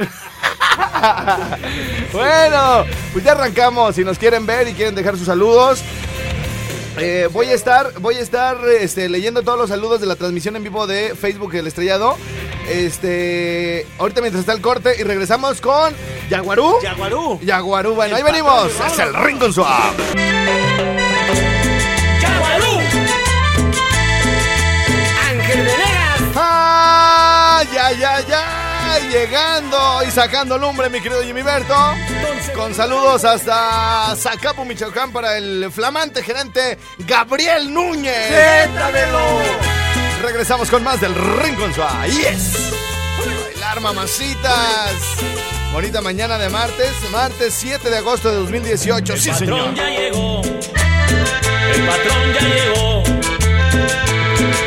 bueno, 2.12 2.84
pues 3.12 3.24
ya 3.24 3.32
arrancamos. 3.32 3.94
Si 3.94 4.04
nos 4.04 4.18
quieren 4.18 4.46
ver 4.46 4.68
y 4.68 4.74
quieren 4.74 4.94
dejar 4.94 5.16
sus 5.16 5.26
saludos. 5.26 5.82
eh, 6.98 7.28
voy 7.32 7.46
a 7.46 7.54
estar, 7.54 7.92
voy 8.00 8.16
a 8.16 8.20
estar 8.20 8.58
este, 8.80 9.08
leyendo 9.08 9.42
todos 9.42 9.58
los 9.58 9.68
saludos 9.70 10.00
de 10.00 10.06
la 10.06 10.16
transmisión 10.16 10.56
en 10.56 10.64
vivo 10.64 10.86
de 10.86 11.14
Facebook 11.14 11.54
El 11.54 11.66
Estrellado. 11.66 12.16
Este, 12.68 13.86
ahorita 13.98 14.20
mientras 14.20 14.40
está 14.40 14.52
el 14.52 14.60
corte 14.60 14.94
y 14.98 15.02
regresamos 15.02 15.60
con 15.60 15.94
Yaguarú. 16.28 16.74
Yaguarú. 16.82 17.40
Yaguarú, 17.42 17.94
bueno, 17.94 18.16
El 18.16 18.24
ahí 18.24 18.32
venimos. 18.32 18.70
Es 18.86 18.98
el 18.98 19.14
Rincón 19.14 19.52
Swap. 19.52 19.94
¡Ay, 26.72 27.68
ay, 27.82 28.02
ay, 28.02 28.24
ay! 28.32 29.08
Llegando 29.10 30.02
y 30.06 30.10
sacando 30.10 30.56
lumbre, 30.56 30.88
mi 30.88 31.00
querido 31.00 31.22
Jimmy 31.22 31.42
Berto. 31.42 31.74
Con 32.54 32.74
saludos 32.74 33.24
hasta 33.24 34.14
Zacapu, 34.16 34.64
Michoacán, 34.64 35.12
para 35.12 35.36
el 35.36 35.70
flamante 35.72 36.22
gerente 36.22 36.78
Gabriel 36.98 37.72
Núñez. 37.72 38.70
Regresamos 40.22 40.70
con 40.70 40.82
más 40.84 41.00
del 41.00 41.14
Rincón 41.14 41.74
Swap. 41.74 42.04
¡Yes! 42.06 42.72
Bailar, 43.18 43.80
mamacitas. 43.80 44.94
Bonita 45.72 46.00
mañana 46.00 46.38
de 46.38 46.48
martes, 46.48 46.92
martes 47.10 47.54
7 47.54 47.90
de 47.90 47.96
agosto 47.98 48.30
de 48.30 48.36
2018. 48.36 49.16
Sí, 49.16 49.32
señor. 49.32 49.58
patrón 49.58 49.74
ya 49.74 49.88
llegó. 49.90 50.42
El 50.42 51.86
patrón 51.86 52.32
ya 52.34 52.40
llegó. 52.40 52.89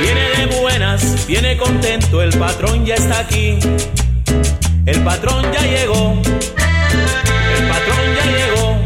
Viene 0.01 0.29
de 0.38 0.60
buenas, 0.60 1.27
viene 1.27 1.58
contento. 1.58 2.21
El 2.21 2.38
patrón 2.38 2.86
ya 2.86 2.95
está 2.95 3.19
aquí. 3.19 3.58
El 4.86 5.01
patrón 5.03 5.43
ya 5.53 5.62
llegó. 5.62 6.21
El 7.58 7.67
patrón 7.67 8.15
ya 8.17 8.25
llegó. 8.38 8.86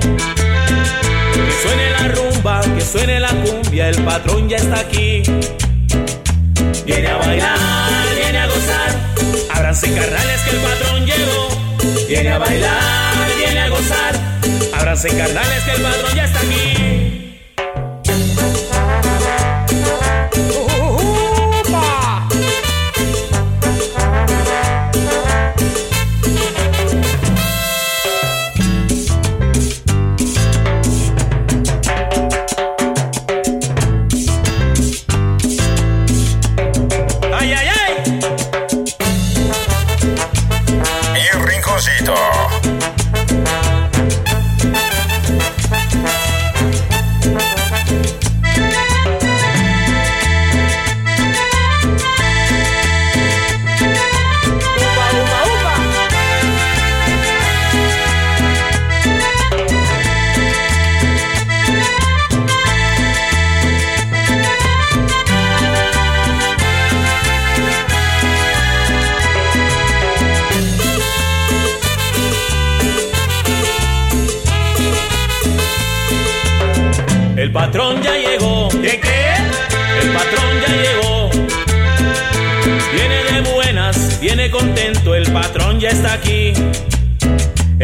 Que 1.34 1.52
suene 1.62 1.90
la 1.92 2.08
rumba, 2.10 2.62
que 2.62 2.82
suene 2.82 3.20
la 3.20 3.30
cumbia. 3.30 3.90
El 3.90 4.04
patrón 4.04 4.50
ya 4.50 4.58
está 4.58 4.80
aquí. 4.80 5.24
Viene 6.86 7.08
a 7.08 7.18
bailar, 7.18 8.16
viene 8.16 8.40
a 8.40 8.48
gozar. 8.48 8.96
Ábranse 9.54 9.94
carnales 9.94 10.42
que 10.42 10.50
el 10.52 10.62
patrón 10.62 11.06
llegó. 11.06 12.08
Viene 12.08 12.30
a 12.30 12.38
bailar, 12.38 13.14
viene 13.38 13.60
a 13.60 13.70
gozar. 13.70 14.16
Ábranse 14.74 15.10
carnales 15.10 15.64
que 15.64 15.72
el 15.72 15.82
patrón 15.82 16.16
ya 16.16 16.26
está 16.26 16.40
aquí. 16.40 17.27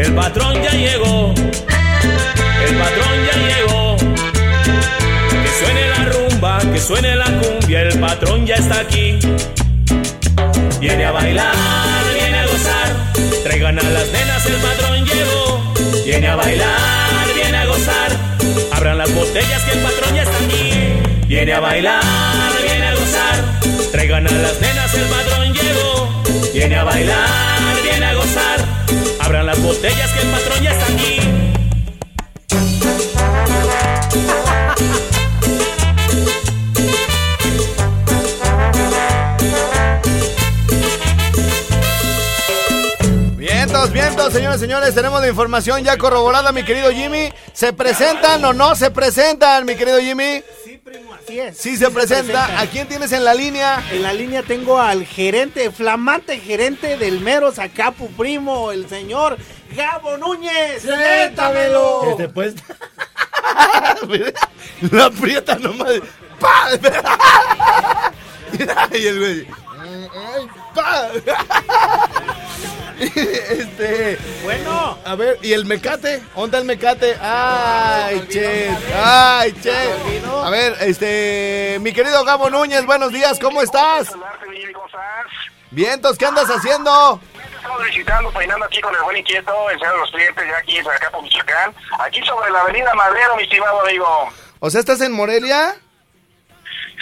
El 0.04 0.14
patrón 0.14 0.62
ya 0.62 0.70
llegó. 0.70 1.34
El 1.34 2.76
patrón 2.76 3.14
ya 3.26 3.36
llegó. 3.48 3.96
Que 5.42 5.50
suene 5.58 5.88
la 5.88 6.04
rumba, 6.12 6.58
que 6.72 6.78
suene 6.78 7.16
la 7.16 7.24
cumbia. 7.24 7.80
El 7.80 7.98
patrón 7.98 8.46
ya 8.46 8.56
está 8.56 8.80
aquí. 8.80 9.18
Viene 10.78 11.06
a 11.06 11.10
bailar, 11.10 12.04
viene 12.12 12.38
a 12.38 12.46
gozar. 12.46 12.92
Traigan 13.44 13.78
a 13.78 13.82
las 13.82 14.08
nenas, 14.08 14.46
el 14.46 14.56
patrón 14.56 15.06
llegó. 15.06 15.74
Viene 16.04 16.28
a 16.28 16.36
bailar, 16.36 17.34
viene 17.34 17.56
a 17.56 17.64
gozar. 17.64 18.10
Abran 18.72 18.98
las 18.98 19.14
botellas 19.14 19.62
que 19.62 19.72
el 19.72 19.78
patrón 19.78 20.14
ya 20.14 20.22
está 20.22 20.36
aquí. 20.36 21.26
Viene 21.28 21.54
a 21.54 21.60
bailar, 21.60 22.52
viene 22.62 22.86
a 22.88 22.94
gozar. 22.94 23.90
Traigan 23.90 24.26
a 24.26 24.30
las 24.32 24.60
nenas, 24.60 24.94
el 24.94 25.04
patrón 25.04 25.54
llegó. 25.54 26.22
Viene 26.52 26.76
a 26.76 26.84
bailar, 26.84 27.82
viene 27.82 28.06
a 28.06 28.14
gozar. 28.14 28.73
Abran 29.24 29.46
las 29.46 29.62
botellas 29.62 30.12
que 30.12 30.20
el 30.20 30.28
patrón 30.28 30.62
ya 30.62 30.72
está 30.72 30.84
aquí. 30.92 31.20
Vientos, 43.38 43.92
vientos, 43.92 44.32
señores, 44.32 44.60
señores, 44.60 44.94
tenemos 44.94 45.22
la 45.22 45.28
información 45.28 45.82
ya 45.82 45.96
corroborada, 45.96 46.52
mi 46.52 46.62
querido 46.62 46.90
Jimmy. 46.90 47.32
¿Se 47.54 47.72
presentan 47.72 48.44
o 48.44 48.52
no 48.52 48.74
se 48.74 48.90
presentan, 48.90 49.64
mi 49.64 49.74
querido 49.74 50.00
Jimmy? 50.00 50.42
Así 51.34 51.40
es. 51.40 51.58
Sí 51.58 51.76
se 51.76 51.90
presenta. 51.90 52.60
¿A 52.60 52.66
quién 52.66 52.86
tienes 52.86 53.10
en 53.12 53.24
la 53.24 53.34
línea? 53.34 53.82
En 53.90 54.02
la 54.02 54.12
línea 54.12 54.42
tengo 54.42 54.78
al 54.78 55.04
gerente, 55.04 55.72
flamante 55.72 56.38
gerente 56.38 56.96
del 56.96 57.18
mero 57.20 57.50
Zacapu 57.50 58.08
Primo, 58.10 58.70
el 58.70 58.88
señor 58.88 59.36
Gabo 59.74 60.16
Núñez. 60.16 60.82
¡Siéntamelo! 60.82 62.10
Este, 62.10 62.28
pues. 62.28 62.54
La 64.92 65.06
aprieta 65.06 65.56
nomás. 65.56 65.94
¡Pa! 66.38 66.68
y 68.92 69.06
el 69.06 69.18
güey. 69.18 69.46
¡Ay, 69.80 70.46
pa! 70.74 71.08
Este. 73.50 74.18
Bueno, 74.42 74.98
A 75.04 75.14
ver, 75.14 75.38
¿y 75.42 75.52
el 75.52 75.66
mecate? 75.66 76.22
¿Dónde 76.34 76.46
está 76.46 76.58
el 76.58 76.64
mecate? 76.64 77.16
Ay, 77.20 78.26
che. 78.28 78.70
Ay, 78.94 79.52
che. 79.60 79.92
A 80.42 80.50
ver, 80.50 80.76
este. 80.80 81.78
Mi 81.80 81.92
querido 81.92 82.24
Gabo 82.24 82.50
Núñez, 82.50 82.84
buenos 82.86 83.12
días, 83.12 83.38
¿cómo 83.38 83.62
estás? 83.62 84.12
Vientos, 85.70 86.16
¿qué 86.16 86.26
andas 86.26 86.48
haciendo? 86.48 87.20
estamos 87.56 87.84
visitando, 87.86 88.30
peinando 88.30 88.66
aquí 88.66 88.80
con 88.80 88.94
el 88.94 89.02
buen 89.02 89.16
inquieto, 89.16 89.52
de 89.68 89.98
los 89.98 90.10
clientes, 90.10 90.44
ya 90.46 90.58
aquí 90.58 90.76
en 90.76 90.84
Zacapo, 90.84 91.22
Michoacán. 91.22 91.74
Aquí 91.98 92.20
sobre 92.22 92.50
la 92.50 92.60
avenida 92.60 92.92
Madero, 92.94 93.36
mi 93.36 93.42
estimado 93.42 93.80
amigo. 93.80 94.28
O 94.60 94.70
sea, 94.70 94.80
¿estás 94.80 95.00
en 95.00 95.12
Morelia? 95.12 95.74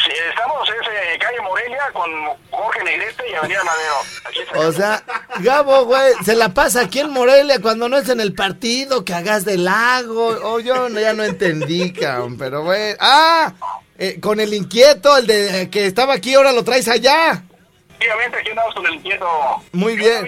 Sí, 0.05 0.11
estamos 0.31 0.69
en 0.69 1.19
calle 1.21 1.41
Morelia 1.43 1.79
con 1.93 2.11
Jorge 2.51 2.83
Negrete 2.85 3.23
y 3.31 3.35
avenida 3.35 3.63
Madero. 3.63 3.95
Aquí 4.29 4.39
O 4.59 4.73
sea, 4.73 5.03
Gabo, 5.41 5.85
güey, 5.85 6.13
se 6.25 6.35
la 6.35 6.53
pasa 6.53 6.81
aquí 6.83 6.99
en 7.01 7.11
Morelia 7.11 7.61
cuando 7.61 7.89
no 7.89 7.99
es 7.99 8.09
en 8.09 8.21
el 8.21 8.35
partido, 8.35 9.05
que 9.05 9.15
hagas 9.15 9.45
del 9.45 9.65
lago. 9.65 10.27
O 10.43 10.59
yo 10.61 10.89
no- 10.89 10.99
ya 10.99 11.13
no 11.13 11.23
entendí, 11.23 11.93
cabrón, 11.93 12.37
pero 12.37 12.65
güey. 12.65 12.95
¡Ah! 12.99 13.53
eh, 13.99 14.19
con 14.21 14.41
el 14.41 14.53
inquieto, 14.55 15.17
el 15.17 15.27
de 15.29 15.71
que 15.71 15.87
estaba 15.87 16.15
aquí, 16.15 16.35
ahora 16.35 16.51
lo 16.51 16.65
traes 16.65 16.89
allá. 16.89 17.45
Efectivamente, 17.91 18.39
aquí 18.39 18.51
andamos 18.51 18.75
con 18.75 18.87
el 18.87 18.95
inquieto. 18.95 19.27
Muy 19.73 19.95
bien. 19.97 20.27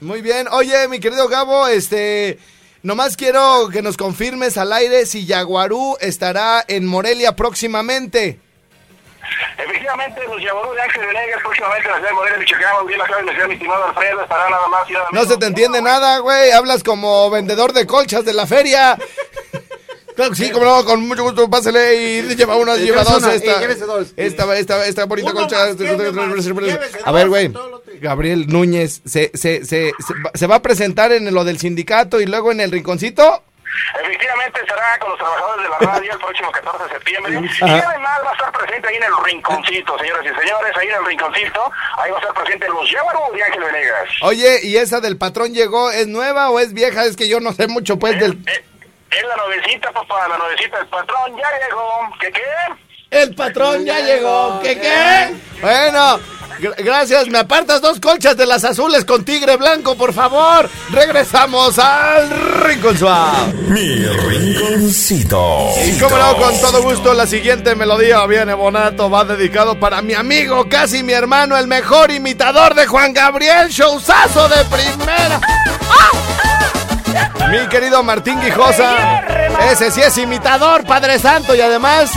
Muy 0.00 0.22
bien. 0.22 0.48
Oye, 0.50 0.88
mi 0.88 1.00
querido 1.00 1.28
Gabo, 1.28 1.66
este. 1.68 2.38
Nomás 2.82 3.16
quiero 3.16 3.68
que 3.70 3.82
nos 3.82 3.96
confirmes 3.98 4.56
al 4.56 4.72
aire 4.72 5.04
si 5.06 5.26
Yaguarú 5.26 5.96
estará 6.00 6.64
en 6.66 6.86
Morelia 6.86 7.36
próximamente. 7.36 8.40
Efectivamente, 9.58 10.20
los 10.26 10.42
Yaború 10.42 10.72
de 10.74 10.82
Ángel 10.82 11.06
Venegas, 11.06 11.40
próximamente 11.42 11.86
en 11.86 11.90
la 11.92 11.96
ciudad 11.98 12.08
de 12.10 12.14
Morelia, 12.14 12.38
Michoacán, 12.38 12.74
muy 12.80 12.86
bien 12.88 12.98
la 12.98 13.04
acaba 13.04 13.22
de 13.22 13.48
mi 13.48 13.54
estimado 13.54 13.84
Alfredo, 13.84 14.22
estará 14.22 14.50
nada 14.50 14.68
más 14.68 14.90
y 14.90 14.92
nada 14.92 15.06
No 15.12 15.24
se 15.24 15.36
te 15.36 15.46
entiende 15.46 15.82
nada, 15.82 16.18
güey. 16.18 16.50
Hablas 16.50 16.82
como 16.82 17.30
vendedor 17.30 17.72
de 17.72 17.86
colchas 17.86 18.24
de 18.24 18.32
la 18.32 18.46
feria. 18.46 18.98
Claro 20.14 20.34
sí, 20.34 20.50
como 20.50 20.66
no, 20.66 20.84
con 20.84 21.08
mucho 21.08 21.22
gusto, 21.22 21.48
pásale 21.48 21.94
y 22.18 22.22
lleva 22.36 22.56
una, 22.56 22.76
Y 22.76 22.80
lleva 22.80 23.02
dos. 23.02 23.16
una, 23.22 23.32
Esta, 23.32 23.62
y 23.62 23.74
dos. 23.86 24.08
esta, 24.14 24.58
esta, 24.58 24.86
esta 24.86 25.04
bonita 25.06 25.30
Uno 25.30 25.40
colcha. 25.40 25.66
más, 25.68 25.76
¿quién 25.76 25.96
más? 26.14 26.64
Llévese 26.66 26.98
A 27.02 27.12
ver, 27.12 27.28
güey. 27.30 27.48
lo. 27.48 27.82
Gabriel 28.00 28.46
Núñez, 28.48 29.00
se, 29.06 29.30
se, 29.32 29.64
se, 29.64 29.92
se 30.34 30.46
va 30.46 30.56
a 30.56 30.62
presentar 30.62 31.12
en 31.12 31.32
lo 31.32 31.44
del 31.44 31.58
sindicato 31.58 32.20
y 32.20 32.26
luego 32.26 32.52
en 32.52 32.60
el 32.60 32.70
rinconcito? 32.70 33.42
Efectivamente, 34.00 34.60
estará 34.60 34.98
con 34.98 35.10
los 35.10 35.18
trabajadores 35.18 35.62
de 35.64 35.68
la 35.70 35.78
radio 35.78 36.12
el 36.12 36.18
próximo 36.18 36.50
14 36.50 36.84
de 36.84 36.90
septiembre. 36.90 37.32
Y 37.32 37.64
además 37.70 38.20
va 38.24 38.30
a 38.30 38.32
estar 38.32 38.52
presente 38.52 38.88
ahí 38.88 38.96
en 38.96 39.04
el 39.04 39.24
rinconcito, 39.24 39.98
señoras 39.98 40.24
y 40.24 40.40
señores, 40.40 40.76
ahí 40.76 40.88
en 40.88 40.94
el 40.94 41.04
rinconcito. 41.06 41.72
Ahí 41.98 42.10
va 42.10 42.16
a 42.16 42.20
estar 42.20 42.34
presente 42.34 42.68
los 42.68 42.90
Yaború 42.90 43.32
de 43.34 43.42
Ángel 43.44 43.64
Venegas. 43.64 44.08
Oye, 44.22 44.60
¿y 44.62 44.76
esa 44.76 45.00
del 45.00 45.16
patrón 45.18 45.52
llegó? 45.52 45.90
¿Es 45.90 46.06
nueva 46.06 46.50
o 46.50 46.58
es 46.60 46.72
vieja? 46.72 47.04
Es 47.04 47.16
que 47.16 47.28
yo 47.28 47.40
no 47.40 47.52
sé 47.52 47.66
mucho, 47.68 47.98
pues, 47.98 48.18
del... 48.18 48.32
Eh, 48.46 48.64
Es 49.10 49.22
la 49.24 49.36
nuevecita, 49.36 49.92
papá, 49.92 50.26
la 50.28 50.38
nuevecita 50.38 50.78
del 50.78 50.86
patrón. 50.88 51.36
Ya 51.36 51.66
llegó. 51.66 52.10
¿Qué 52.18 52.32
qué? 52.32 52.42
El 53.10 53.34
patrón 53.34 53.84
ya 53.84 54.00
llegó. 54.00 54.58
¿Qué 54.62 54.80
qué? 54.80 55.34
Bueno, 55.60 56.18
gracias. 56.78 57.28
Me 57.28 57.38
apartas 57.38 57.80
dos 57.80 58.00
colchas 58.00 58.36
de 58.36 58.46
las 58.46 58.64
azules 58.64 59.04
con 59.04 59.24
tigre 59.24 59.56
blanco, 59.56 59.96
por 59.96 60.12
favor. 60.12 60.68
Regresamos 60.90 61.78
al 61.78 62.30
Rincón 62.62 62.96
Suave. 62.96 63.52
Mi 63.68 64.04
rinconcito. 64.04 65.70
Y 65.84 65.98
como 65.98 66.16
no, 66.16 66.36
con 66.36 66.60
todo 66.60 66.82
gusto, 66.82 67.14
la 67.14 67.26
siguiente 67.26 67.74
melodía 67.74 68.24
viene 68.26 68.54
bonato, 68.54 69.10
va 69.10 69.24
dedicado 69.24 69.78
para 69.78 70.02
mi 70.02 70.14
amigo, 70.14 70.68
casi 70.68 71.02
mi 71.02 71.12
hermano, 71.12 71.56
el 71.56 71.66
mejor 71.66 72.10
imitador 72.10 72.74
de 72.74 72.86
Juan 72.86 73.12
Gabriel, 73.12 73.68
showzazo 73.68 74.48
de 74.48 74.64
primera. 74.66 75.40
Mi 77.50 77.68
querido 77.68 78.02
Martín 78.02 78.40
Guijosa, 78.40 79.20
ese 79.70 79.90
sí 79.90 80.00
es 80.00 80.16
imitador, 80.16 80.84
Padre 80.84 81.18
Santo, 81.18 81.54
y 81.54 81.60
además, 81.60 82.10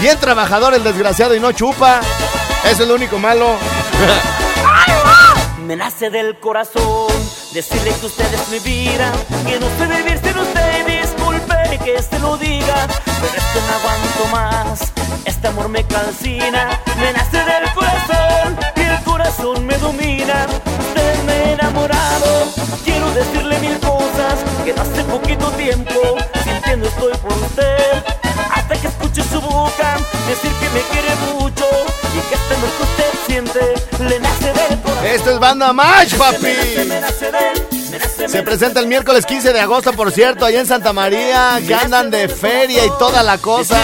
bien 0.00 0.18
trabajador 0.18 0.74
el 0.74 0.82
desgraciado 0.82 1.34
y 1.34 1.40
no 1.40 1.52
chupa. 1.52 2.00
Es 2.64 2.78
lo 2.80 2.94
único 2.94 3.18
malo. 3.18 3.56
Me 5.66 5.76
nace 5.76 6.10
del 6.10 6.38
corazón 6.38 7.08
decirle 7.52 7.92
que 8.00 8.06
usted 8.06 8.32
es 8.32 8.48
mi 8.48 8.58
vida, 8.60 9.12
que 9.46 9.60
no 9.60 9.66
sé 9.78 9.86
vivir 9.86 10.18
sin 10.22 10.38
usted. 10.38 10.86
Disculpe 10.86 11.78
que 11.84 12.02
se 12.02 12.18
lo 12.20 12.36
diga, 12.36 12.86
pero 13.04 13.34
es 13.36 13.44
que 13.44 13.60
no 13.60 13.74
aguanto 13.74 14.26
más. 14.32 14.92
Este 15.24 15.48
amor 15.48 15.68
me 15.68 15.84
calcina, 15.84 16.80
me 16.98 17.12
nace 17.12 17.38
del 17.38 17.72
corazón 17.74 18.58
y 18.76 18.80
el 18.80 19.02
corazón 19.04 19.66
me 19.66 19.76
domina. 19.78 20.46
Usted 20.64 21.52
enamorado, 21.52 22.44
Banda 35.38 35.72
Match, 35.72 36.14
papi. 36.14 36.54
Se 38.28 38.42
presenta 38.42 38.80
el 38.80 38.86
miércoles 38.86 39.24
15 39.24 39.52
de 39.52 39.60
agosto, 39.60 39.92
por 39.92 40.12
cierto, 40.12 40.44
allá 40.44 40.60
en 40.60 40.66
Santa 40.66 40.92
María, 40.92 41.60
que 41.66 41.74
andan 41.74 42.10
de 42.10 42.28
feria 42.28 42.84
y 42.84 42.90
toda 42.98 43.22
la 43.22 43.38
cosa. 43.38 43.78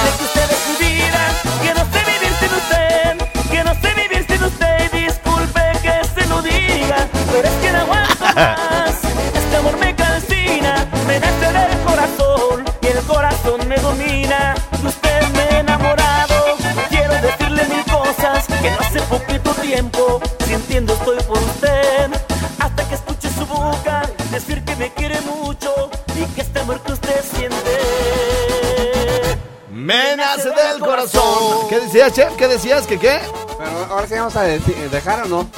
Corazón. 31.13 31.69
¿Qué 31.69 31.81
decías, 31.81 32.13
chef? 32.13 32.33
¿Qué 32.37 32.49
decías? 32.49 32.87
¿Que 32.87 32.99
qué? 32.99 33.21
Pero 33.59 33.87
ahora 33.91 34.07
sí 34.07 34.15
vamos 34.15 34.37
a 34.37 34.47
deci- 34.47 34.89
dejar 34.91 35.23
o 35.25 35.27
no. 35.27 35.49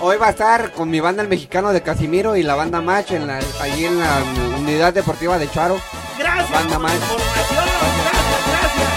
Hoy 0.00 0.16
va 0.18 0.26
a 0.28 0.30
estar 0.30 0.72
con 0.72 0.90
mi 0.90 1.00
banda 1.00 1.22
el 1.22 1.28
mexicano 1.28 1.72
de 1.72 1.82
Casimiro 1.82 2.36
y 2.36 2.42
la 2.42 2.54
banda 2.54 2.80
Match 2.82 3.12
en 3.12 3.26
la, 3.26 3.40
allí 3.60 3.86
en 3.86 3.98
la 3.98 4.22
unidad 4.58 4.92
deportiva 4.92 5.38
de 5.38 5.50
Charo. 5.50 5.80
Gracias 6.18 6.50
Banda 6.50 6.74
por 6.74 6.82
Match. 6.82 6.94
información, 6.94 7.64
gracias, 8.50 8.88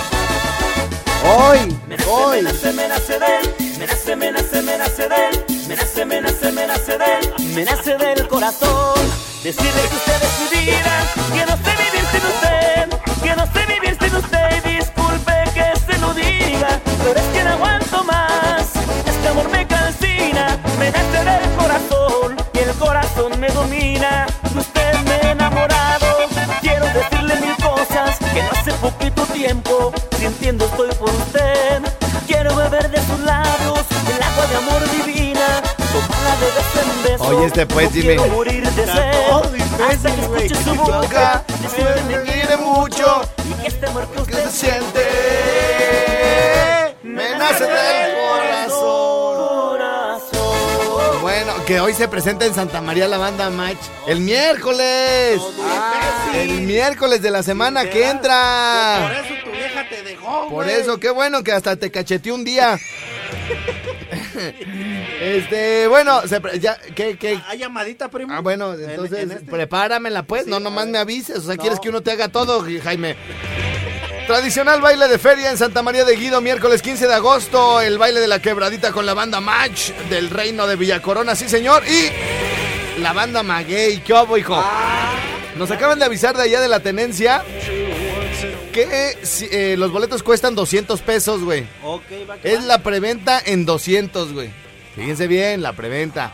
Hoy, 1.23 1.77
Me 1.87 1.95
nace, 1.97 2.09
hoy. 2.09 2.37
me 2.37 2.41
nace, 2.43 2.73
me 2.73 2.87
nace 2.87 3.19
de 3.19 3.25
él, 3.37 3.55
me 3.79 3.87
nace, 3.87 4.15
me 4.15 4.31
nace, 4.31 4.61
me 4.61 4.77
nace 4.77 5.07
de 5.09 5.15
él, 5.29 5.45
me 5.67 5.75
nace, 5.75 6.05
me 6.05 6.21
nace, 6.21 6.51
me 6.51 6.67
nace 6.67 6.97
de 6.97 7.05
él, 7.05 7.33
me 7.55 7.63
nace 7.65 7.97
del 7.97 8.27
corazón. 8.27 8.99
Decirle 9.43 9.71
que 9.89 9.95
usted 9.95 10.21
es 10.23 10.51
mi 10.51 10.65
vida, 10.65 11.03
que 11.33 11.45
no 11.45 11.55
sé 11.57 11.71
pero 17.03 17.19
es 17.19 17.25
que 17.33 17.43
no 17.43 17.49
aguanto 17.51 18.03
más. 18.03 18.61
Este 19.05 19.27
amor 19.27 19.49
me 19.49 19.65
calcina, 19.67 20.57
me 20.79 20.91
nace 20.91 21.23
del 21.23 21.51
corazón 21.57 22.35
y 22.53 22.59
el 22.59 22.71
corazón 22.75 23.39
me 23.39 23.47
domina. 23.49 24.25
Usted 24.55 24.93
me 25.05 25.15
he 25.15 25.31
enamorado, 25.31 26.07
quiero 26.61 26.85
decirle 26.87 27.35
mil 27.37 27.55
cosas 27.57 28.17
que 28.33 28.43
no 28.43 28.49
hace 28.51 28.71
poquito 28.73 29.23
tiempo 29.27 29.91
sintiendo 30.17 30.65
estoy 30.65 30.89
por 30.95 31.09
usted. 31.09 31.81
Quiero 32.27 32.55
beber 32.55 32.89
de 32.89 32.97
sus 33.05 33.19
labios 33.21 33.79
el 34.15 34.21
agua 34.23 34.47
de 34.47 34.55
amor 34.57 34.81
divina, 34.91 35.61
tomarla 35.91 36.35
de 36.39 36.45
beso 36.45 36.79
en 36.81 37.03
beso. 37.03 37.23
Oye, 37.37 37.45
este, 37.47 37.65
pues, 37.65 37.85
No 37.89 37.91
dime. 37.95 38.15
quiero 38.15 38.27
morir 38.33 38.69
de 38.71 38.85
sed. 38.85 39.31
Hasta 39.89 40.15
que 40.15 40.21
escuche 40.21 40.63
su 40.63 40.75
Boca, 40.75 41.43
decirle 41.61 41.93
que 41.95 42.03
me 42.17 42.23
quiere 42.23 42.57
mucho. 42.57 43.21
y 43.49 43.53
que 43.61 43.67
este 43.67 43.85
amor 43.87 44.07
que 44.07 44.15
¿Qué 44.15 44.21
usted 44.21 44.45
se 44.45 44.51
siente? 44.51 45.00
Nace 47.41 47.63
del 47.65 48.15
corazón. 48.15 49.21
Bueno, 51.21 51.53
que 51.65 51.79
hoy 51.79 51.93
se 51.93 52.07
presenta 52.07 52.45
en 52.45 52.53
Santa 52.53 52.81
María 52.81 53.07
la 53.07 53.17
banda 53.17 53.49
Match. 53.49 53.77
El 54.07 54.19
miércoles. 54.21 55.41
El 56.33 56.61
miércoles 56.61 57.21
de 57.21 57.31
la 57.31 57.43
semana 57.43 57.83
que 57.85 57.99
Por 58.01 58.09
entra. 58.09 59.21
eso 59.21 59.33
tu 59.43 59.51
vieja 59.51 59.87
te 59.89 60.01
dejó, 60.03 60.49
Por 60.49 60.67
eso, 60.69 60.99
qué 60.99 61.09
bueno 61.09 61.43
que 61.43 61.51
hasta 61.51 61.75
te 61.75 61.91
cacheteé 61.91 62.31
un 62.31 62.43
día. 62.43 62.79
Este, 65.21 65.85
bueno, 65.87 66.21
se 66.27 66.41
pre- 66.41 66.59
ya, 66.59 66.75
¿qué, 66.95 67.15
qué? 67.17 67.39
¿Hay 67.47 67.59
llamadita, 67.59 68.09
primo? 68.09 68.33
Ah, 68.33 68.39
bueno, 68.39 68.73
En- 68.73 68.89
entonces 68.89 69.19
en 69.19 69.31
este. 69.31 69.45
prepáramela 69.51 70.23
pues, 70.23 70.45
Sí, 70.45 70.49
no 70.49 70.59
nomás 70.59 70.87
me 70.87 70.97
avises, 70.97 71.37
o 71.37 71.41
sea, 71.41 71.55
No. 71.55 71.61
quieres 71.61 71.79
que 71.79 71.89
uno 71.89 72.01
te 72.01 72.11
haga 72.11 72.29
todo, 72.29 72.65
Jaime. 72.83 73.15
Tradicional 74.31 74.79
baile 74.79 75.09
de 75.09 75.19
feria 75.19 75.51
en 75.51 75.57
Santa 75.57 75.83
María 75.83 76.05
de 76.05 76.15
Guido, 76.15 76.39
miércoles 76.39 76.81
15 76.81 77.05
de 77.05 77.13
agosto, 77.13 77.81
el 77.81 77.97
baile 77.97 78.21
de 78.21 78.29
la 78.29 78.41
quebradita 78.41 78.93
con 78.93 79.05
la 79.05 79.13
banda 79.13 79.41
Match 79.41 79.89
del 80.09 80.29
Reino 80.29 80.67
de 80.67 80.77
Villacorona, 80.77 81.35
sí 81.35 81.49
señor, 81.49 81.83
y 81.85 83.01
la 83.01 83.11
banda 83.11 83.43
Maguey, 83.43 83.99
¿qué 83.99 84.13
hubo, 84.13 84.37
hijo? 84.37 84.63
Nos 85.57 85.69
acaban 85.69 85.99
de 85.99 86.05
avisar 86.05 86.37
de 86.37 86.43
allá 86.43 86.61
de 86.61 86.69
la 86.69 86.79
tenencia 86.79 87.43
que 88.71 89.17
eh, 89.51 89.75
los 89.77 89.91
boletos 89.91 90.23
cuestan 90.23 90.55
200 90.55 91.01
pesos, 91.01 91.43
güey. 91.43 91.65
Es 92.41 92.63
la 92.63 92.77
preventa 92.77 93.41
en 93.45 93.65
200, 93.65 94.31
güey. 94.31 94.49
Fíjense 94.95 95.27
bien, 95.27 95.61
la 95.61 95.73
preventa. 95.73 96.31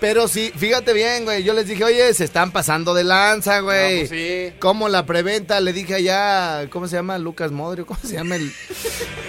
Pero 0.00 0.28
sí, 0.28 0.52
fíjate 0.56 0.92
bien, 0.94 1.24
güey. 1.24 1.42
Yo 1.44 1.52
les 1.52 1.66
dije, 1.68 1.84
oye, 1.84 2.12
se 2.14 2.24
están 2.24 2.50
pasando 2.52 2.94
de 2.94 3.04
lanza, 3.04 3.60
güey. 3.60 4.02
No, 4.02 4.08
pues 4.08 4.08
sí. 4.10 4.52
¿Cómo 4.58 4.88
la 4.88 5.04
preventa? 5.06 5.60
Le 5.60 5.72
dije 5.72 5.94
allá, 5.94 6.68
¿cómo 6.70 6.88
se 6.88 6.96
llama? 6.96 7.18
Lucas 7.18 7.52
Modrio, 7.52 7.84
¿cómo 7.86 8.00
se 8.02 8.14
llama 8.14 8.36
el. 8.36 8.50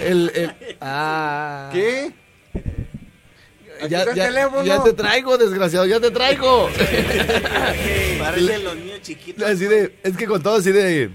el, 0.02 0.32
el- 0.34 0.54
ah. 0.80 1.68
¿Qué? 1.72 2.12
Ya, 3.88 4.04
ya- 4.14 4.30
ya 4.64 4.82
te 4.84 4.92
traigo, 4.92 5.36
desgraciado, 5.38 5.86
ya 5.86 5.98
te 6.00 6.10
traigo. 6.12 6.68
Parecen 8.18 8.64
los 8.64 8.76
niños 8.76 9.00
chiquitos. 9.02 9.42
Así 9.48 9.64
de, 9.64 9.96
es 10.02 10.16
que 10.16 10.26
con 10.26 10.42
todo 10.42 10.56
así 10.56 10.70
de. 10.72 11.10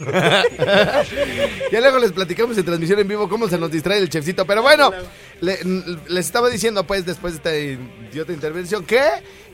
ya 1.72 1.80
luego 1.80 1.98
les 1.98 2.12
platicamos 2.12 2.56
en 2.58 2.64
transmisión 2.64 2.98
en 3.00 3.08
vivo 3.08 3.28
cómo 3.28 3.48
se 3.48 3.58
nos 3.58 3.70
distrae 3.70 3.98
el 3.98 4.08
chefcito. 4.08 4.46
Pero 4.46 4.62
bueno, 4.62 4.90
le- 5.40 5.58
les 6.08 6.26
estaba 6.26 6.48
diciendo 6.48 6.84
pues 6.84 7.04
después 7.06 7.34
de 7.34 7.36
esta 7.38 7.56
idiota 8.10 8.32
intervención 8.32 8.84
que 8.84 9.00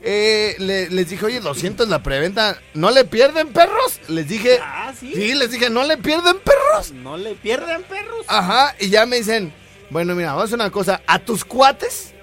eh, 0.03 0.55
le- 0.59 0.89
les 0.89 1.09
dije, 1.09 1.25
oye, 1.25 1.39
200 1.39 1.87
la 1.89 2.01
preventa, 2.03 2.61
¿no 2.73 2.91
le 2.91 3.03
pierden 3.05 3.49
perros? 3.49 3.99
Les 4.07 4.27
dije, 4.27 4.59
Ah, 4.61 4.93
¿sí? 4.97 5.11
sí, 5.13 5.33
les 5.35 5.51
dije, 5.51 5.69
¿no 5.69 5.83
le 5.83 5.97
pierden 5.97 6.37
perros? 6.39 6.91
No 6.91 7.17
le 7.17 7.35
pierden 7.35 7.83
perros. 7.83 8.25
Ajá, 8.27 8.75
y 8.79 8.89
ya 8.89 9.05
me 9.05 9.17
dicen, 9.17 9.53
bueno, 9.89 10.15
mira, 10.15 10.29
vamos 10.29 10.43
a 10.43 10.45
hacer 10.45 10.55
una 10.55 10.71
cosa, 10.71 11.01
a 11.07 11.19
tus 11.19 11.43
cuates, 11.45 12.13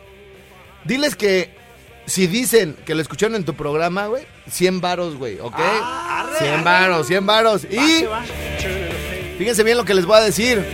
diles 0.85 1.17
que 1.17 1.51
si 2.07 2.27
dicen 2.27 2.77
que 2.85 2.95
lo 2.95 3.03
escucharon 3.03 3.35
en 3.37 3.45
tu 3.45 3.55
programa, 3.55 4.07
güey, 4.07 4.25
100 4.51 4.81
varos, 4.81 5.17
güey, 5.17 5.39
¿ok? 5.41 5.55
Ah, 5.59 6.27
arre, 6.29 6.39
100 6.39 6.55
arre. 6.55 6.63
varos, 6.65 7.07
100 7.07 7.27
varos. 7.27 7.65
Va, 7.67 7.69
Y 7.75 9.39
fíjense 9.39 9.63
bien 9.63 9.77
lo 9.77 9.85
que 9.85 9.95
les 9.95 10.05
voy 10.07 10.17
a 10.19 10.21
decir. 10.21 10.65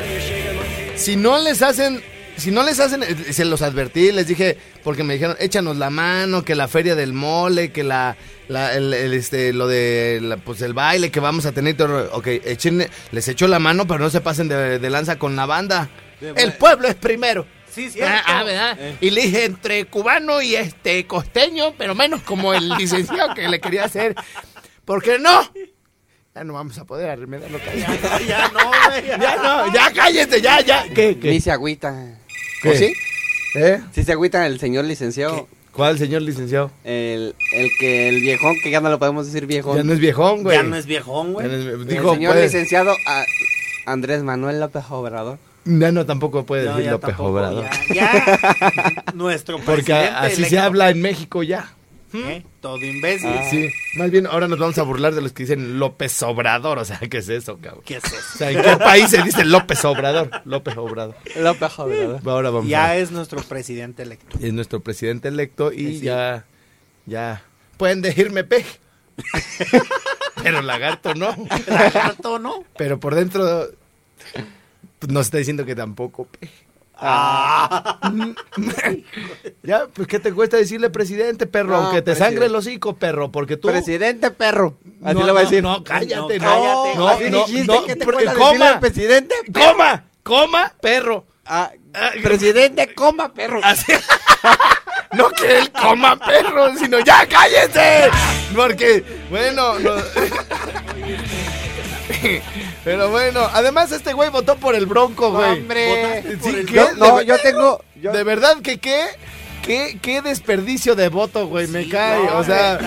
Si 0.96 1.16
no 1.16 1.38
les 1.38 1.62
hacen, 1.62 2.02
si 2.36 2.50
no 2.50 2.62
les 2.62 2.78
hacen, 2.80 3.02
eh, 3.02 3.32
se 3.32 3.44
los 3.44 3.62
advertí, 3.62 4.12
les 4.12 4.26
dije, 4.26 4.58
porque 4.84 5.02
me 5.02 5.14
dijeron, 5.14 5.36
échanos 5.40 5.76
la 5.76 5.88
mano, 5.90 6.44
que 6.44 6.54
la 6.54 6.68
feria 6.68 6.94
del 6.94 7.12
mole, 7.12 7.70
que 7.72 7.84
la, 7.84 8.16
la- 8.48 8.74
el, 8.74 8.92
el, 8.92 9.14
este, 9.14 9.52
lo 9.52 9.66
de, 9.66 10.18
la- 10.22 10.36
pues 10.36 10.60
el 10.62 10.74
baile 10.74 11.10
que 11.10 11.20
vamos 11.20 11.46
a 11.46 11.52
tener. 11.52 11.74
y 11.74 11.76
todo. 11.76 12.10
Ok, 12.12 12.26
echen, 12.26 12.86
les 13.12 13.28
echo 13.28 13.46
la 13.48 13.58
mano, 13.58 13.86
pero 13.86 14.00
no 14.00 14.10
se 14.10 14.20
pasen 14.20 14.48
de, 14.48 14.78
de 14.78 14.90
lanza 14.90 15.18
con 15.18 15.36
la 15.36 15.46
banda. 15.46 15.88
El 16.36 16.52
pueblo 16.54 16.86
es 16.88 16.96
primero. 16.96 17.46
Sí, 17.72 17.90
cierto. 17.90 18.12
Ah, 18.26 18.38
ah, 18.40 18.42
¿verdad? 18.44 18.78
Y 19.00 19.10
le 19.10 19.22
dije 19.22 19.44
entre 19.44 19.84
cubano 19.86 20.42
y 20.42 20.56
este 20.56 21.06
costeño, 21.06 21.74
pero 21.78 21.94
menos 21.94 22.22
como 22.22 22.52
el 22.54 22.68
licenciado 22.78 23.34
que 23.34 23.48
le 23.48 23.60
quería 23.60 23.84
hacer. 23.84 24.14
¿Por 24.84 25.02
qué 25.02 25.18
no? 25.18 25.42
Ya 26.34 26.44
no 26.44 26.54
vamos 26.54 26.78
a 26.78 26.84
poder 26.84 27.18
remediarlo. 27.18 27.58
Ya, 27.58 28.20
ya 28.26 28.48
no, 28.48 28.66
güey. 28.68 29.06
Ya 29.20 29.36
no, 29.36 29.72
ya 29.74 29.92
cállate, 29.92 30.40
ya, 30.40 30.60
ya. 30.60 30.84
¿Qué? 30.94 31.40
Se 31.40 31.50
agüita. 31.50 32.16
¿Qué? 32.62 32.68
¿O 32.70 32.74
sí? 32.74 32.92
¿Eh? 33.56 33.80
Sí 33.92 34.04
se 34.04 34.12
agüita 34.12 34.46
el 34.46 34.60
señor 34.60 34.84
licenciado. 34.84 35.48
¿Cuál 35.72 35.98
señor 35.98 36.22
licenciado? 36.22 36.70
El, 36.84 37.34
el 37.52 37.70
que, 37.78 38.08
el 38.08 38.20
viejón, 38.20 38.56
que 38.62 38.70
ya 38.70 38.80
no 38.80 38.90
lo 38.90 38.98
podemos 38.98 39.26
decir 39.26 39.46
viejón. 39.46 39.76
Ya 39.76 39.82
no 39.84 39.92
es 39.92 39.98
viejón, 40.00 40.42
güey. 40.42 40.56
Ya 40.56 40.62
no 40.64 40.76
es 40.76 40.86
viejón, 40.86 41.28
Ya 41.28 41.32
güey. 41.32 41.46
no 41.48 41.52
es- 41.54 41.64
el 41.66 41.88
señor 41.88 42.32
pues, 42.32 42.44
licenciado 42.44 42.92
a- 43.06 43.24
Andrés 43.86 44.22
Manuel 44.22 44.58
López 44.60 44.84
Obrador. 44.90 45.38
Ya 45.78 45.92
no 45.92 46.06
tampoco 46.06 46.44
puede 46.46 46.64
No, 46.64 46.70
decir 46.72 46.84
ya 46.86 46.90
López 46.92 47.08
tampoco, 47.08 47.30
Obrador. 47.30 47.64
Ya, 47.94 47.94
ya. 47.94 49.04
nuestro 49.14 49.58
Porque 49.60 49.92
así 49.92 50.44
se 50.44 50.58
habla 50.58 50.90
en 50.90 51.00
México 51.02 51.42
ya. 51.42 51.72
¿Eh? 52.12 52.42
Todo 52.60 52.76
imbécil. 52.78 53.30
Sí, 53.50 53.68
más 53.96 54.10
bien 54.10 54.26
ahora 54.26 54.48
nos 54.48 54.58
vamos 54.58 54.76
a 54.78 54.82
burlar 54.82 55.14
de 55.14 55.22
los 55.22 55.32
que 55.32 55.44
dicen 55.44 55.78
López 55.78 56.20
Obrador. 56.24 56.78
O 56.78 56.84
sea, 56.84 56.98
¿qué 56.98 57.18
es 57.18 57.28
eso, 57.28 57.58
cabrón? 57.58 57.82
¿Qué 57.84 57.98
es 57.98 58.04
eso? 58.04 58.16
O 58.34 58.38
sea, 58.38 58.50
¿en 58.50 58.60
qué 58.62 58.76
país 58.78 59.10
se 59.10 59.22
dice 59.22 59.44
López 59.44 59.84
Obrador? 59.84 60.28
López 60.44 60.76
Obrador. 60.76 61.14
López 61.36 61.78
Obrador. 61.78 62.20
Ahora 62.26 62.50
vamos 62.50 62.66
a 62.66 62.68
Ya 62.68 62.96
es 62.96 63.12
nuestro 63.12 63.40
presidente 63.42 64.02
electo. 64.02 64.38
es 64.42 64.52
nuestro 64.52 64.80
presidente 64.80 65.28
electo 65.28 65.72
y 65.72 65.98
Sí. 65.98 66.00
ya, 66.00 66.44
ya, 67.06 67.42
pueden 67.76 68.02
decirme 68.02 68.42
pej. 68.42 68.66
Pero 70.42 70.62
lagarto 70.62 71.14
no. 71.14 71.34
Lagarto, 71.68 72.38
¿no? 72.38 72.64
Pero 72.76 72.98
por 72.98 73.14
dentro 73.14 73.68
pues, 75.00 75.10
nos 75.12 75.26
está 75.26 75.38
diciendo 75.38 75.64
que 75.66 75.74
tampoco. 75.74 76.28
Ah. 77.02 77.98
Ya, 79.62 79.86
pues 79.92 80.06
¿qué 80.08 80.18
te 80.18 80.32
cuesta 80.32 80.56
decirle 80.56 80.90
presidente, 80.90 81.46
perro? 81.46 81.70
No, 81.70 81.76
Aunque 81.76 81.98
te 81.98 82.02
presidente. 82.12 82.30
sangre 82.34 82.46
el 82.46 82.54
hocico, 82.54 82.96
perro, 82.96 83.30
porque 83.30 83.56
tú... 83.56 83.68
Presidente 83.68 84.30
perro. 84.30 84.78
Así 85.04 85.18
No, 85.18 85.26
le 85.26 85.32
voy 85.32 85.40
a 85.40 85.44
no, 85.44 85.50
decir. 85.50 85.62
No, 85.62 85.84
cállate, 85.84 86.38
No, 86.38 86.44
no, 86.44 86.50
cállate. 86.50 86.98
no, 86.98 87.08
Así 87.08 87.30
no, 87.30 87.44
dijiste 87.46 87.66
no, 87.66 87.82
te 87.84 87.96
pre- 87.96 88.04
cuesta 88.06 88.32
decirle 88.34 88.58
coma, 88.58 88.80
presidente. 88.80 89.34
coma, 89.52 90.04
coma, 90.22 90.72
perro. 90.80 91.26
Ah, 91.46 91.70
Ah, 91.92 92.10
presidente, 92.22 92.94
coma, 92.94 93.32
perro. 93.34 93.60
Así. 93.62 93.92
No 95.12 95.28
que 95.30 95.58
él 95.58 95.72
coma 95.72 96.16
perro, 96.16 96.72
sino 96.76 97.00
ya 97.00 97.26
cállese. 97.26 98.08
Porque, 98.54 99.04
bueno, 99.28 99.76
no- 99.80 99.96
Pero 102.84 103.10
bueno, 103.10 103.40
además 103.52 103.92
este 103.92 104.12
güey 104.14 104.30
votó 104.30 104.56
por 104.56 104.74
el 104.74 104.86
Bronco, 104.86 105.30
güey. 105.32 105.60
Hombre. 105.60 106.22
Sí, 106.42 106.64
¿qué? 106.66 106.72
Yo- 106.74 106.92
no, 106.96 107.20
yo 107.22 107.38
tengo. 107.38 107.84
yo- 108.00 108.12
De 108.12 108.22
verdad 108.24 108.56
que 108.62 108.78
qué, 108.78 109.02
qué, 109.62 109.98
qué 110.00 110.22
desperdicio 110.22 110.94
de 110.96 111.08
voto, 111.08 111.46
güey, 111.46 111.66
me 111.68 111.88
cae. 111.88 112.24
no, 112.24 112.38
o 112.38 112.44
sea. 112.44 112.78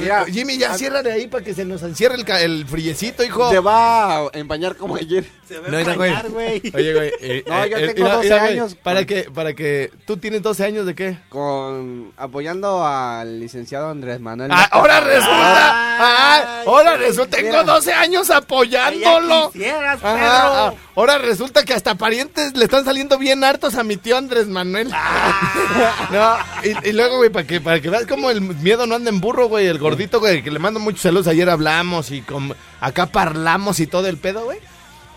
Mira, 0.00 0.24
Jimmy, 0.26 0.58
ya 0.58 0.74
cierra 0.76 1.02
de 1.02 1.12
ahí 1.12 1.26
para 1.28 1.44
que 1.44 1.54
se 1.54 1.64
nos 1.64 1.82
encierre 1.82 2.14
el, 2.16 2.24
ca- 2.24 2.40
el 2.40 2.66
friecito, 2.66 3.22
hijo. 3.24 3.50
se 3.50 3.58
va 3.60 4.16
a 4.18 4.30
empañar 4.34 4.76
como 4.76 4.96
ayer. 4.96 5.24
Se 5.48 5.58
va 5.60 5.68
No, 5.68 5.76
a 5.76 5.80
mira, 5.80 5.94
güey. 5.94 6.10
empañar, 6.10 6.30
güey. 6.32 6.62
Oye, 6.74 6.94
güey. 6.94 7.12
eh, 7.20 7.44
No, 7.46 7.64
eh, 7.64 7.70
yo 7.70 7.76
eh, 7.76 7.94
tengo 7.94 8.08
12 8.08 8.34
años. 8.34 8.74
Para 8.76 9.04
que, 9.04 9.24
para 9.32 9.54
que. 9.54 9.90
¿Tú 10.06 10.16
tienes 10.16 10.42
12 10.42 10.64
años 10.64 10.86
de 10.86 10.94
qué? 10.94 11.18
Con 11.28 12.12
apoyando 12.16 12.84
al 12.86 13.40
licenciado 13.40 13.88
Andrés 13.90 14.20
Manuel. 14.20 14.50
Ah, 14.52 14.68
ahora 14.72 15.00
resulta. 15.00 15.70
Ah, 15.96 16.62
ahora 16.66 16.96
resulta. 16.96 17.36
Tengo 17.36 17.50
Mira. 17.50 17.62
12 17.64 17.92
años 17.92 18.28
Ya 18.28 18.36
apoyándolo. 18.38 19.50
quisieras, 19.52 19.98
Ajá, 20.02 20.14
perro. 20.14 20.26
ah, 20.26 20.74
ahora 20.96 21.18
resulta 21.18 21.62
que 21.64 21.74
hasta 21.74 21.94
parientes 21.94 22.56
le 22.56 22.64
están 22.64 22.84
saliendo 22.84 23.18
bien 23.18 23.44
hartos 23.44 23.74
a 23.76 23.84
mi 23.84 23.96
tío 23.96 24.16
Andrés 24.16 24.46
Manuel. 24.48 24.88
no, 26.10 26.36
y, 26.64 26.88
y 26.88 26.92
luego, 26.92 27.18
güey, 27.18 27.30
para 27.30 27.46
que, 27.46 27.60
para 27.60 27.80
que 27.80 27.90
veas 27.90 28.06
cómo 28.06 28.30
el 28.30 28.40
miedo 28.40 28.86
no 28.86 28.94
anda 28.94 29.10
en 29.10 29.20
burro, 29.20 29.48
güey. 29.48 29.66
El 29.66 29.78
gordito, 29.84 30.18
güey, 30.20 30.42
que 30.42 30.50
le 30.50 30.58
mando 30.58 30.80
muchos 30.80 31.02
saludos. 31.02 31.26
Ayer 31.28 31.48
hablamos 31.48 32.10
y 32.10 32.22
con, 32.22 32.54
acá 32.80 33.06
parlamos 33.06 33.78
y 33.80 33.86
todo 33.86 34.08
el 34.08 34.16
pedo, 34.16 34.44
güey. 34.44 34.58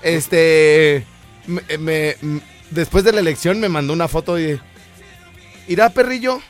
Este. 0.01 1.05
Me, 1.47 2.15
después 2.71 3.03
de 3.03 3.13
la 3.13 3.21
elección 3.21 3.59
me 3.59 3.69
mandó 3.69 3.93
una 3.93 4.07
foto 4.07 4.39
y. 4.39 4.59
Irá, 5.67 5.89
perrillo. 5.89 6.41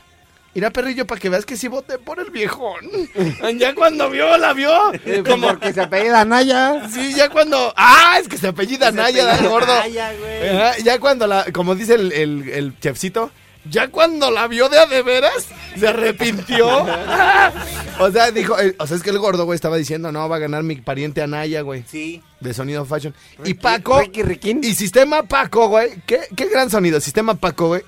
Irá, 0.54 0.72
perrillo, 0.72 1.06
para 1.06 1.22
que 1.22 1.30
veas 1.30 1.46
que 1.46 1.56
sí 1.56 1.68
voté 1.68 2.00
por 2.00 2.20
el 2.20 2.32
viejón. 2.32 2.82
Ya 3.60 3.76
cuando 3.76 4.10
vio, 4.10 4.38
la 4.38 4.54
vio. 4.54 4.92
Eh, 5.06 5.24
Como, 5.26 5.48
Porque 5.48 5.72
se 5.72 5.82
apellida 5.82 6.26
Naya. 6.26 6.88
Sí, 6.90 7.14
ya 7.16 7.30
cuando. 7.30 7.74
¡Ah! 7.78 8.18
Es 8.20 8.28
que 8.28 8.38
se 8.38 8.48
apellida 8.48 8.92
Naya, 8.92 9.38
gordo. 9.48 9.68
Naya, 9.68 10.12
güey. 10.14 10.84
Ya 10.84 11.00
cuando 11.00 11.28
la. 11.28 11.46
Como 11.54 11.76
dice 11.76 11.94
el, 11.94 12.12
el, 12.12 12.50
el 12.50 12.80
chefcito. 12.80 13.32
Ya 13.70 13.88
cuando 13.90 14.32
la 14.32 14.48
vio 14.48 14.70
de 14.70 14.80
a 14.80 14.86
de 14.86 15.02
veras, 15.02 15.48
se 15.78 15.88
arrepintió. 15.88 16.68
o 18.00 18.12
sea, 18.12 18.32
dijo. 18.32 18.60
eh, 18.60 18.76
o 18.80 18.88
sea, 18.88 18.98
es 18.98 19.04
que 19.04 19.10
el 19.10 19.20
gordo, 19.20 19.46
güey, 19.46 19.56
estaba 19.56 19.78
diciendo, 19.78 20.12
no, 20.12 20.28
va 20.30 20.38
a 20.38 20.40
ganar 20.40 20.64
mi 20.64 20.76
pariente 20.78 21.22
Anaya, 21.22 21.62
güey. 21.62 21.84
Sí. 21.88 22.22
De 22.40 22.54
sonido 22.54 22.86
fashion. 22.86 23.14
y 23.44 23.54
Paco. 23.56 24.00
Ricky 24.00 24.24
Riquín. 24.24 24.62
Y 24.64 24.76
Sistema 24.76 25.24
Paco, 25.24 25.70
güey. 25.70 26.02
¿Qué, 26.06 26.22
qué 26.36 26.48
gran 26.50 26.70
sonido. 26.70 27.00
Sistema 27.00 27.36
Paco, 27.36 27.68
güey. 27.68 27.82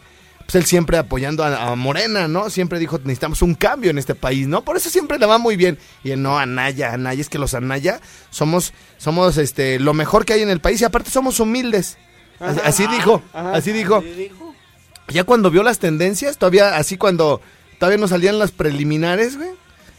Pues 0.45 0.55
él 0.55 0.65
siempre 0.65 0.97
apoyando 0.97 1.43
a, 1.43 1.71
a 1.71 1.75
Morena, 1.75 2.27
¿no? 2.27 2.49
Siempre 2.49 2.79
dijo, 2.79 2.97
necesitamos 2.97 3.43
un 3.43 3.53
cambio 3.53 3.91
en 3.91 3.99
este 3.99 4.15
país, 4.15 4.47
¿no? 4.47 4.63
Por 4.63 4.77
eso 4.77 4.89
siempre 4.89 5.19
le 5.19 5.27
va 5.27 5.37
muy 5.37 5.55
bien. 5.55 5.77
Y 6.03 6.09
él, 6.09 6.23
no, 6.23 6.39
Anaya, 6.39 6.91
Anaya, 6.91 7.21
es 7.21 7.29
que 7.29 7.37
los 7.37 7.53
Anaya 7.53 8.01
somos, 8.31 8.73
somos, 8.97 9.37
este, 9.37 9.79
lo 9.79 9.93
mejor 9.93 10.25
que 10.25 10.33
hay 10.33 10.41
en 10.41 10.49
el 10.49 10.59
país 10.59 10.81
y 10.81 10.85
aparte 10.85 11.11
somos 11.11 11.39
humildes. 11.39 11.99
Así, 12.39 12.59
así 12.63 12.87
dijo, 12.87 13.21
así 13.33 13.71
dijo. 13.71 14.01
¿Qué 14.01 14.13
dijo? 14.15 14.38
Ya 15.11 15.23
cuando 15.23 15.51
vio 15.51 15.63
las 15.63 15.79
tendencias, 15.79 16.37
todavía 16.37 16.77
así 16.77 16.97
cuando 16.97 17.41
todavía 17.79 17.97
no 17.97 18.07
salían 18.07 18.39
las 18.39 18.51
preliminares, 18.51 19.37
güey. 19.37 19.49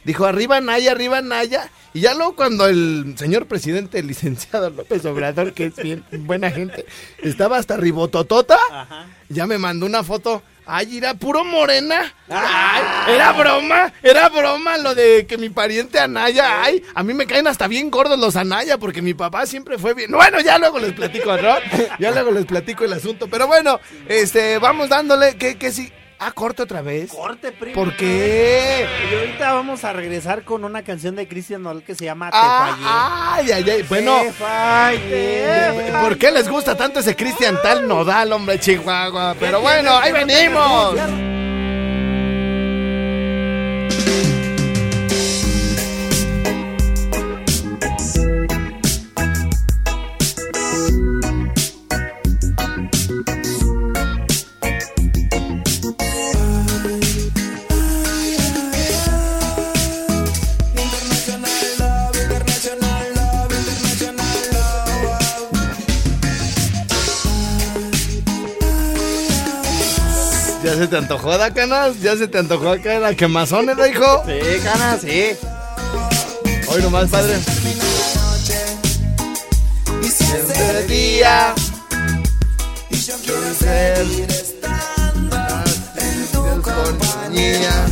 Dijo, 0.05 0.25
arriba 0.25 0.61
Naya, 0.61 0.93
arriba 0.93 1.21
Naya. 1.21 1.71
Y 1.93 2.01
ya 2.01 2.15
luego 2.15 2.37
cuando 2.37 2.67
el 2.69 3.15
señor 3.19 3.47
presidente, 3.47 3.99
el 3.99 4.07
licenciado 4.07 4.71
López 4.71 5.05
Obrador, 5.05 5.53
que 5.53 5.67
es 5.67 5.77
bien 5.77 6.05
buena 6.21 6.51
gente, 6.51 6.87
estaba 7.23 7.59
hasta 7.59 7.77
ribototota, 7.77 8.57
Ajá. 8.73 9.07
ya 9.29 9.47
me 9.47 9.59
mandó 9.59 9.87
una 9.87 10.05
foto. 10.05 10.43
Ay, 10.73 10.99
era 10.99 11.15
puro 11.15 11.45
morena. 11.45 12.15
Ay, 12.29 13.15
era 13.15 13.33
broma, 13.33 13.93
era 14.05 14.29
broma 14.29 14.79
lo 14.79 14.95
de 14.95 15.27
que 15.27 15.37
mi 15.37 15.51
pariente 15.51 15.99
Anaya. 15.99 16.63
Ay, 16.63 16.81
a 16.95 17.03
mí 17.03 17.13
me 17.13 17.27
caen 17.27 17.49
hasta 17.49 17.67
bien 17.67 17.91
gordos 17.91 18.21
los 18.21 18.37
Anaya 18.37 18.79
porque 18.79 19.03
mi 19.03 19.13
papá 19.13 19.47
siempre 19.47 19.79
fue 19.79 19.95
bien. 19.95 20.13
Bueno, 20.13 20.39
ya 20.41 20.59
luego 20.59 20.79
les 20.79 20.93
platico, 20.93 21.37
¿no? 21.37 21.57
Ya 21.99 22.13
luego 22.13 22.31
les 22.31 22.47
platico 22.47 22.85
el 22.85 22.93
asunto. 22.93 23.27
Pero 23.29 23.49
bueno, 23.49 23.81
este, 24.09 24.59
vamos 24.59 24.89
dándole 24.89 25.37
que, 25.37 25.59
que 25.59 25.73
sí. 25.73 25.93
Ah, 26.23 26.33
corte 26.33 26.63
otra 26.63 26.83
vez. 26.83 27.11
Corte, 27.11 27.51
primo. 27.51 27.75
¿Por 27.75 27.97
qué? 27.97 28.87
Y 29.11 29.15
ahorita 29.15 29.55
vamos 29.55 29.85
a 29.85 29.95
regresar 29.95 30.45
con 30.45 30.65
una 30.65 30.83
canción 30.83 31.17
de 31.17 31.27
Cristian 31.27 31.63
Nodal 31.63 31.83
que 31.83 31.95
se 31.95 32.05
llama 32.05 32.31
Te 32.31 32.37
Ah, 32.39 32.77
Fallé. 32.77 33.51
ay, 33.51 33.63
ay, 33.65 33.71
ay. 33.71 33.83
Bueno, 33.89 34.19
Te 34.25 34.33
fallé. 34.33 35.93
¿por 36.03 36.19
qué 36.19 36.31
les 36.31 36.47
gusta 36.49 36.77
tanto 36.77 37.01
ese 37.01 37.17
Cristian 37.17 37.57
tal 37.63 37.89
nodal, 37.89 38.33
hombre, 38.35 38.59
Chihuahua? 38.61 39.35
Pero 39.41 39.63
bueno, 39.63 39.97
ahí 39.97 40.13
venimos. 40.13 40.95
Te 70.91 70.97
antojó, 70.97 71.39
da 71.39 71.55
canas? 71.55 72.01
¿Ya 72.01 72.17
se 72.17 72.27
te 72.27 72.39
antojó 72.39 72.71
acá 72.71 72.99
la 72.99 73.15
quemazón, 73.15 73.71
¿eh, 73.71 73.75
hijo? 73.91 74.25
Sí, 74.27 74.61
canas, 74.63 75.01
sí. 75.01 75.31
Hoy 76.69 76.83
nomás, 76.83 77.09
padre. 77.09 77.39
Y 80.03 80.07
si 80.07 80.25
Siempre 80.25 80.83
día. 80.89 81.55
y 82.91 82.97
yo 82.97 83.15
quiero 83.25 83.55
ser 83.55 83.97
seguir 83.99 84.31
estando 84.31 85.37
en 85.97 86.27
tu 86.33 86.63
compañía. 86.63 87.87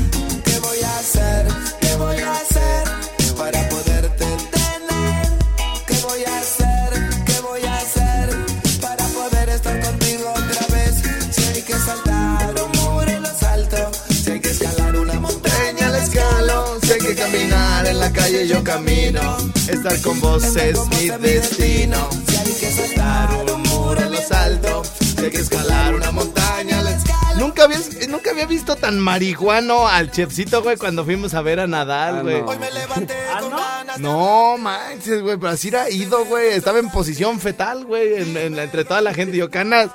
Caminar 17.30 17.86
en 17.86 18.00
la 18.00 18.12
calle, 18.12 18.46
yo 18.48 18.62
camino. 18.64 19.36
Estar 19.68 20.00
con 20.00 20.20
vos 20.20 20.42
es 20.56 20.78
mi 20.88 21.08
destino. 21.18 22.08
Si 22.26 22.36
hay 22.36 22.52
que 22.54 22.70
saltar 22.70 23.30
un 23.54 23.62
muro, 23.62 24.00
lo 24.08 24.16
salto. 24.20 24.82
Si 24.84 25.24
hay 25.24 25.30
que 25.30 25.38
escalar 25.38 25.94
una 25.94 26.10
montaña, 26.10 26.80
la 26.82 26.90
escalo. 26.90 27.18
Nunca 27.36 27.64
había, 27.64 27.78
nunca 28.08 28.30
había 28.30 28.46
visto 28.46 28.76
tan 28.76 28.98
marihuano 28.98 29.86
al 29.86 30.10
chefcito, 30.10 30.62
güey, 30.62 30.76
cuando 30.76 31.04
fuimos 31.04 31.34
a 31.34 31.42
ver 31.42 31.60
a 31.60 31.66
Nadal, 31.66 32.18
Ah, 32.18 32.22
güey. 32.22 32.40
no. 32.40 32.46
Hoy 32.46 32.58
me 32.58 32.70
levanté 32.70 33.14
con 33.40 33.50
ganas 33.50 33.98
No 34.00 34.56
manches, 34.58 35.22
güey, 35.22 35.36
pero 35.36 35.50
así 35.52 35.68
era 35.68 35.90
ido, 35.90 36.24
güey. 36.24 36.48
Estaba 36.52 36.78
en 36.78 36.90
posición 36.90 37.40
fetal, 37.40 37.84
güey, 37.84 38.22
en- 38.22 38.36
en- 38.36 38.58
entre 38.58 38.84
toda 38.84 39.00
la 39.02 39.12
gente. 39.14 39.36
Y 39.36 39.40
yo, 39.40 39.50
canas, 39.50 39.88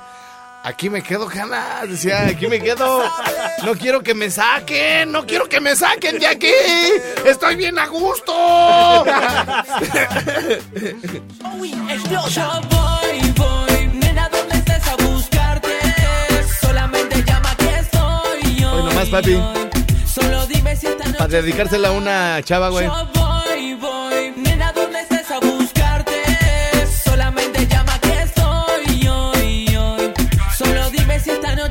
aquí 0.64 0.90
me 0.90 1.02
quedo, 1.02 1.26
canas. 1.26 1.88
Decía, 1.88 2.26
aquí 2.26 2.48
me 2.48 2.60
quedo. 2.60 3.04
No 3.64 3.74
quiero 3.74 4.02
que 4.02 4.14
me 4.14 4.30
saquen, 4.30 5.12
no 5.12 5.24
quiero 5.24 5.48
que 5.48 5.60
me 5.60 5.76
saquen 5.76 6.18
de 6.18 6.26
aquí. 6.26 6.52
Estoy 7.24 7.54
bien 7.56 7.78
a 7.78 7.86
gusto. 7.86 8.32
Hoy 18.72 18.82
nomás, 18.82 19.08
papi. 19.08 19.40
Solo 20.06 20.46
dime 20.46 20.76
si 20.76 20.86
esta 20.86 21.04
noche 21.04 21.18
Para 21.18 21.28
dedicársela 21.28 21.88
a 21.88 21.92
una 21.92 22.40
chava, 22.42 22.68
güey. 22.70 22.88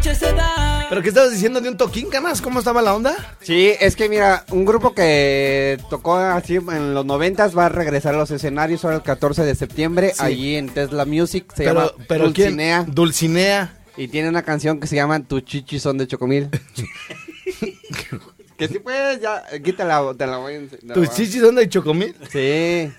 Noche 0.03 0.15
se 0.19 0.33
da. 0.33 0.85
¿Pero 0.89 1.01
qué 1.01 1.07
estabas 1.09 1.31
diciendo 1.31 1.61
de 1.61 1.69
un 1.69 1.77
toquín, 1.77 2.09
canas? 2.09 2.41
¿Cómo 2.41 2.59
estaba 2.59 2.81
la 2.81 2.93
onda? 2.93 3.15
Sí, 3.41 3.71
es 3.79 3.95
que 3.95 4.09
mira, 4.09 4.43
un 4.51 4.65
grupo 4.65 4.93
que 4.93 5.77
tocó 5.89 6.17
así 6.17 6.57
en 6.57 6.93
los 6.93 7.05
noventas 7.05 7.57
va 7.57 7.67
a 7.67 7.69
regresar 7.69 8.13
a 8.13 8.17
los 8.17 8.29
escenarios 8.29 8.83
ahora 8.83 8.97
el 8.97 9.03
14 9.03 9.43
de 9.45 9.55
septiembre, 9.55 10.09
Sí. 10.13 10.21
allí 10.21 10.55
en 10.55 10.67
Tesla 10.69 11.05
Music, 11.05 11.45
se 11.55 11.63
pero, 11.63 11.87
llama 11.87 12.05
pero 12.09 12.33
¿quién? 12.33 12.49
Dulcinea, 12.49 12.83
Dulcinea. 12.85 13.77
y 13.95 14.09
tiene 14.09 14.27
una 14.27 14.43
canción 14.43 14.81
que 14.81 14.87
se 14.87 14.97
llama 14.97 15.21
Tu 15.21 15.39
chichis 15.39 15.81
son 15.81 15.97
de 15.97 16.05
chocomil. 16.07 16.49
que 18.57 18.67
si 18.67 18.79
puedes, 18.79 19.21
ya, 19.21 19.41
quítala, 19.63 20.01
te 20.17 20.27
la 20.27 20.37
voy 20.37 20.53
a 20.53 20.57
enseñar. 20.57 20.95
¿Tus 20.95 21.11
chichis 21.11 21.41
son 21.41 21.55
de 21.55 21.69
chocomil? 21.69 22.13
Sí. 22.29 22.91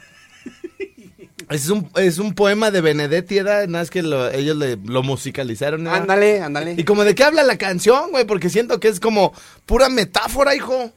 Es 1.50 1.68
un, 1.70 1.88
es 1.96 2.18
un 2.18 2.34
poema 2.34 2.70
de 2.70 2.80
Benedetti, 2.80 3.36
¿verdad? 3.36 3.66
Nada 3.66 3.82
más 3.82 3.90
que 3.90 4.02
lo- 4.02 4.30
ellos 4.30 4.56
le- 4.56 4.76
lo 4.76 5.02
musicalizaron. 5.02 5.84
¿verdad? 5.84 6.00
Ándale, 6.02 6.40
ándale. 6.40 6.74
¿Y 6.78 6.84
como 6.84 7.04
de 7.04 7.14
qué 7.14 7.24
habla 7.24 7.42
la 7.42 7.58
canción, 7.58 8.10
güey? 8.10 8.24
Porque 8.24 8.50
siento 8.50 8.80
que 8.80 8.88
es 8.88 9.00
como 9.00 9.32
pura 9.66 9.88
metáfora, 9.88 10.54
hijo. 10.54 10.90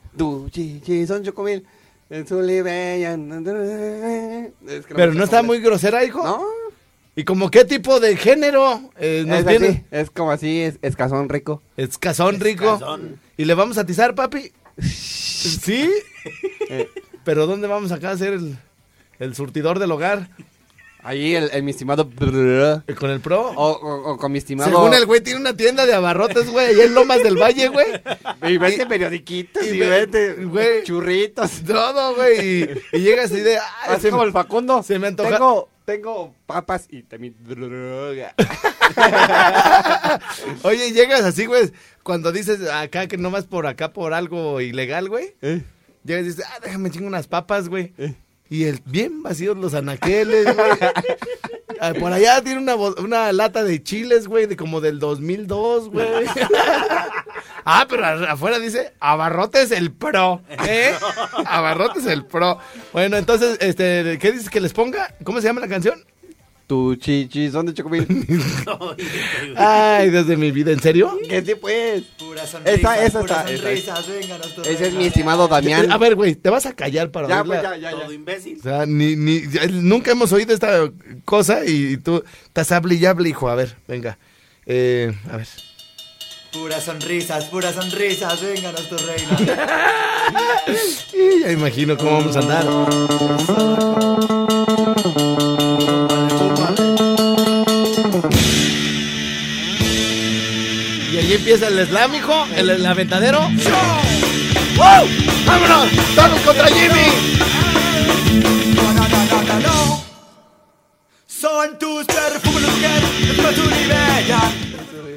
Chichis 0.52 1.08
son 1.08 1.24
chocomil. 1.24 1.66
Es 2.10 2.26
que 4.86 4.96
Pero 4.96 5.14
no 5.14 5.24
está 5.24 5.44
muy 5.44 5.60
grosera, 5.60 6.04
hijo. 6.06 6.24
No, 6.24 6.42
¿Y 7.16 7.24
como 7.24 7.50
qué 7.50 7.66
tipo 7.66 8.00
de 8.00 8.16
género 8.16 8.92
eh, 8.98 9.24
nos 9.26 9.40
es 9.40 9.46
viene? 9.46 9.68
así, 9.68 9.84
es 9.92 10.10
como 10.12 10.32
así, 10.32 10.62
es 10.62 10.78
escazón 10.84 11.28
rico. 11.30 11.64
Escazón 11.76 12.40
rico. 12.40 12.80
¿Y 13.38 13.46
le 13.46 13.54
vamos 13.56 13.78
a 13.78 13.82
atizar, 13.82 14.14
papi? 14.14 14.52
¿Sí? 14.82 15.90
Eh. 16.70 16.88
¿Pero 17.24 17.46
dónde 17.48 17.68
vamos 17.68 17.92
acá 17.92 18.10
a 18.10 18.14
hacer 18.14 18.34
el, 18.34 18.58
el 19.20 19.36
surtidor 19.36 19.80
del 19.80 19.92
hogar? 19.92 20.30
Ahí 21.04 21.36
el, 21.36 21.50
el 21.54 21.64
mi 21.64 21.72
estimado 21.72 22.10
¿Eh, 22.20 22.94
¿Con 22.96 23.10
el 23.12 23.22
pro? 23.22 23.52
o, 23.56 23.72
o- 23.72 24.12
o 24.12 24.18
con 24.18 24.30
mi 24.32 24.40
estimado 24.40 24.70
Según 24.70 24.94
el 24.94 25.06
güey 25.06 25.22
tiene 25.22 25.40
una 25.40 25.56
tienda 25.56 25.86
de 25.86 25.94
abarrotes, 25.94 26.50
güey, 26.50 26.68
ahí 26.68 26.82
en 26.82 26.94
Lomas 26.96 27.24
del 27.24 27.38
Valle, 27.42 27.70
güey. 27.70 27.88
y 28.44 28.58
vete 28.58 28.86
periodiquitos 28.88 29.64
y 29.66 29.70
y, 29.70 29.80
ve- 29.80 29.90
vete 29.90 30.34
güey. 30.46 30.84
churritos 30.84 31.62
Todo, 31.66 32.16
güey. 32.16 32.64
Y, 32.64 32.70
y 32.98 33.00
llega 33.00 33.24
así 33.24 33.40
de. 33.40 33.58
ay, 33.58 33.64
así 33.90 34.02
se 34.02 34.10
como 34.10 34.24
el 34.24 34.34
Facundo 34.34 34.84
se 34.84 35.00
me 35.00 35.08
antoja- 35.08 35.30
tengo 35.38 35.70
tengo 35.86 36.36
papas 36.46 36.88
y 36.90 37.04
también 37.04 37.36
droga 37.40 38.34
Oye, 40.64 40.92
llegas 40.92 41.22
así, 41.24 41.46
güey. 41.46 41.72
Cuando 42.04 42.32
dices 42.34 42.60
acá 42.70 43.08
que 43.08 43.18
no 43.18 43.32
vas 43.32 43.46
por 43.46 43.68
acá 43.68 43.94
por 43.94 44.14
algo 44.14 44.60
ilegal, 44.62 45.08
güey. 45.10 45.36
¿Eh? 45.42 45.62
Llegas 46.04 46.24
y 46.26 46.28
dices, 46.30 46.46
ah, 46.50 46.60
déjame 46.64 46.90
chingo 46.92 47.08
unas 47.08 47.28
papas, 47.28 47.70
güey. 47.70 47.94
Y 48.50 48.66
el 48.66 48.82
bien 48.86 49.24
vacíos 49.24 49.58
los 49.58 49.74
anaqueles, 49.74 50.56
güey. 50.56 50.70
Ah, 51.80 51.94
por 51.94 52.12
allá 52.12 52.42
tiene 52.42 52.60
una, 52.60 52.76
una 52.76 53.32
lata 53.32 53.64
de 53.64 53.84
chiles, 53.84 54.28
güey, 54.28 54.48
de 54.48 54.56
como 54.56 54.82
del 54.82 55.00
2002, 55.00 55.90
güey. 55.90 56.08
ah, 57.66 57.86
pero 57.88 58.06
afuera 58.06 58.58
dice, 58.58 58.94
abarrotes 59.00 59.72
el 59.72 59.92
pro, 59.92 60.42
¿eh? 60.66 60.94
Abarrotes 61.46 62.06
el 62.08 62.26
pro. 62.26 62.58
Bueno, 62.94 63.18
entonces, 63.18 63.58
este, 63.62 64.18
¿qué 64.20 64.32
dices 64.32 64.50
que 64.50 64.62
les 64.62 64.74
ponga? 64.74 65.14
¿Cómo 65.24 65.40
se 65.40 65.48
llama 65.48 65.62
la 65.62 65.68
canción? 65.68 66.04
Tu 66.68 66.96
chichis 66.96 67.54
son 67.54 67.66
de 67.68 67.74
chocomil 67.74 68.06
Ay, 69.56 70.10
desde 70.10 70.36
mi 70.36 70.52
vida, 70.52 70.72
¿en 70.72 70.82
serio? 70.82 71.18
que 71.28 71.42
sí 71.44 71.56
pues 71.56 72.04
Pura 72.20 72.44
esa 72.44 72.60
esa 72.60 73.22
está 73.22 73.50
esa 73.50 73.72
es- 73.72 73.88
ese 74.68 74.88
es 74.88 74.94
mi 74.94 75.06
estimado 75.06 75.48
Damián 75.48 75.90
A 75.92 75.98
ver, 75.98 76.16
güey, 76.16 76.36
te 76.36 76.50
vas 76.50 76.66
a 76.66 76.74
callar 76.74 77.10
para 77.10 77.28
ya 77.30 77.44
pues 77.44 77.62
ya 77.62 77.76
ya 77.78 77.92
ya 77.92 77.98
Todo 78.02 78.12
imbécil. 78.12 78.60
O 78.60 78.64
sea, 78.64 78.86
ni, 78.86 79.16
ni, 79.16 79.48
ya- 79.50 79.68
nunca 79.68 80.12
hemos 80.12 80.32
oído 80.34 80.54
esta 80.54 80.92
cosa 81.26 81.66
y, 81.66 81.98
tú 81.98 82.24
estás 82.46 82.72
hable 82.72 82.96
y 82.96 83.06
hable, 83.06 83.30
hijo. 83.30 83.48
A 83.50 83.56
ver, 83.56 83.76
venga. 83.88 84.18
Eh, 84.66 85.14
a 85.32 85.38
ver. 85.38 85.48
Puras 86.52 86.84
sonrisas, 86.84 87.46
puras 87.46 87.76
sonrisas, 87.76 88.42
venga 88.42 88.72
nuestro 88.74 88.98
reino. 88.98 89.30
Y 91.14 91.42
ya 91.44 91.52
imagino 91.54 91.96
cómo 91.98 92.12
vamos 92.20 92.36
a 92.36 92.40
andar. 92.40 92.66
Empieza 101.38 101.68
el 101.68 101.88
slam, 101.88 102.16
hijo, 102.16 102.48
el, 102.56 102.70
el 102.70 102.86
aventadero. 102.86 103.40
¡Wow! 104.76 105.08
¡Vámonos! 105.46 105.88
¡Todos 106.16 106.40
contra 106.42 106.68
Jimmy! 106.68 107.08
No, 108.76 108.94
no, 108.94 109.08
no, 109.08 109.42
no, 109.44 109.60
no. 109.60 110.04
Son 111.26 111.78
tus 111.80 112.06
perfumes 112.06 112.62
los 112.62 112.74
que 112.74 113.62
tu 113.62 113.70
libella. 113.70 114.40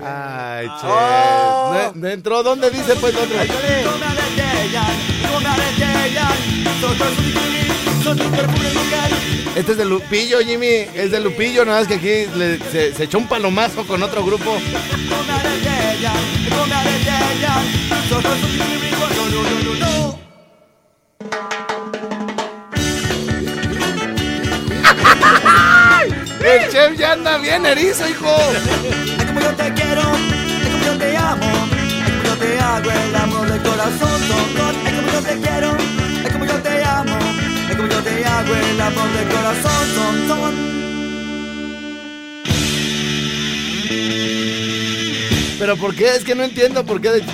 Ay, 0.03 0.67
che. 0.81 0.87
Oh. 0.87 1.73
¿No, 1.75 1.93
no 1.95 2.09
entró? 2.09 2.43
¿Dónde 2.43 2.71
dice 2.71 2.95
pues 2.97 3.15
otro? 3.15 3.37
Este 9.57 9.73
es 9.73 9.79
de 9.79 9.85
Lupillo, 9.85 10.39
Jimmy. 10.41 10.87
Es 10.95 11.11
de 11.11 11.21
Lupillo, 11.21 11.65
nada 11.65 11.81
más 11.81 11.89
que 11.89 11.95
aquí 11.95 12.31
le- 12.39 12.59
se, 12.71 12.95
se 12.95 13.05
echó 13.05 13.19
un 13.19 13.27
palomazo 13.27 13.85
con 13.87 14.03
otro 14.03 14.25
grupo. 14.25 14.57
El 26.45 26.71
chef 26.71 26.99
ya 26.99 27.13
anda 27.13 27.39
bien 27.39 27.65
erizo, 27.67 28.09
hijo. 28.09 28.37
Yo 29.41 29.51
te 29.55 29.73
quiero, 29.75 30.03
te 32.41 32.59
hago 32.59 32.91
el 32.91 33.15
amor 33.17 33.47
del 33.51 33.63
corazón, 33.63 34.21
son. 34.29 34.47
Ay, 34.87 34.95
como 34.97 35.13
yo 35.13 35.21
te 35.23 35.39
quiero, 35.41 35.77
ay, 36.25 36.33
como 36.33 36.45
yo 36.47 36.55
te 36.63 36.85
amo, 36.85 37.17
ay, 37.69 37.77
como 37.77 37.89
yo 37.89 38.03
te 38.03 38.25
hago 38.25 38.55
el 38.55 38.81
amor 38.81 39.09
del 39.13 39.29
corazón, 39.29 39.97
son. 39.97 40.11
Pero 45.59 45.77
¿por 45.77 45.95
qué? 45.95 46.17
Es 46.17 46.25
que 46.25 46.35
no 46.35 46.43
entiendo 46.45 46.85
por 46.85 47.01
qué. 47.01 47.11
de- 47.11 47.25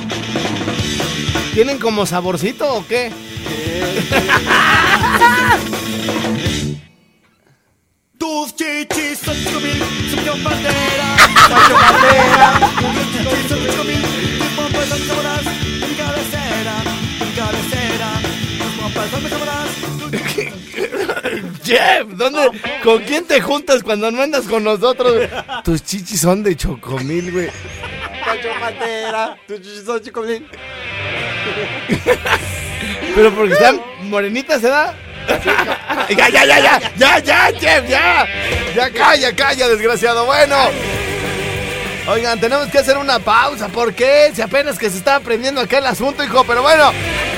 ¿Tienen 1.55 1.79
como 1.79 2.05
saborcito 2.07 2.75
o 2.75 2.87
qué? 2.87 3.11
Tus 8.19 8.55
chichis 8.57 9.19
son 9.25 9.37
chocomil, 9.45 9.83
son 10.25 10.43
bandera, 10.45 11.17
son 11.49 11.81
bandera. 11.81 12.61
Tus 12.81 12.97
chichis 13.13 13.49
son 13.49 13.61
chocomil, 13.67 14.03
Jeff, 21.65 22.07
¿dónde, 22.09 22.51
¿con 22.83 23.03
quién 23.03 23.27
te 23.27 23.41
juntas 23.41 23.83
cuando 23.83 24.11
no 24.11 24.23
andas 24.23 24.45
con 24.45 24.65
nosotros? 24.65 25.29
Tus 25.65 25.85
chichis 25.85 26.21
son 26.21 26.43
de 26.43 26.57
chocomil, 26.57 27.33
güey. 27.33 27.51
Pancho 28.25 28.49
Pantera, 28.61 29.37
tu 29.47 29.57
chichizón, 29.57 30.03
chico, 30.03 30.23
bien. 30.23 30.47
Pero 33.15 33.35
porque 33.35 33.55
están 33.55 33.81
morenitas, 34.03 34.61
¿se 34.61 34.69
da? 34.69 34.95
ya, 36.09 36.29
ya, 36.29 36.45
ya, 36.45 36.61
ya, 36.61 36.81
ya, 36.97 37.19
ya, 37.19 37.53
Jeff, 37.59 37.89
ya. 37.89 38.27
Ya 38.75 38.91
calla, 38.91 39.35
calla, 39.35 39.69
desgraciado. 39.69 40.27
Bueno. 40.27 40.57
Oigan, 42.09 42.39
tenemos 42.39 42.69
que 42.69 42.79
hacer 42.79 42.97
una 42.99 43.19
pausa. 43.19 43.69
¿Por 43.69 43.93
qué? 43.93 44.31
Si 44.33 44.41
apenas 44.41 44.79
que 44.79 44.89
se 44.91 44.99
está 44.99 45.17
aprendiendo 45.17 45.61
acá 45.61 45.79
el 45.79 45.87
asunto, 45.87 46.23
hijo. 46.23 46.45
Pero 46.45 46.63
bueno, 46.63 46.93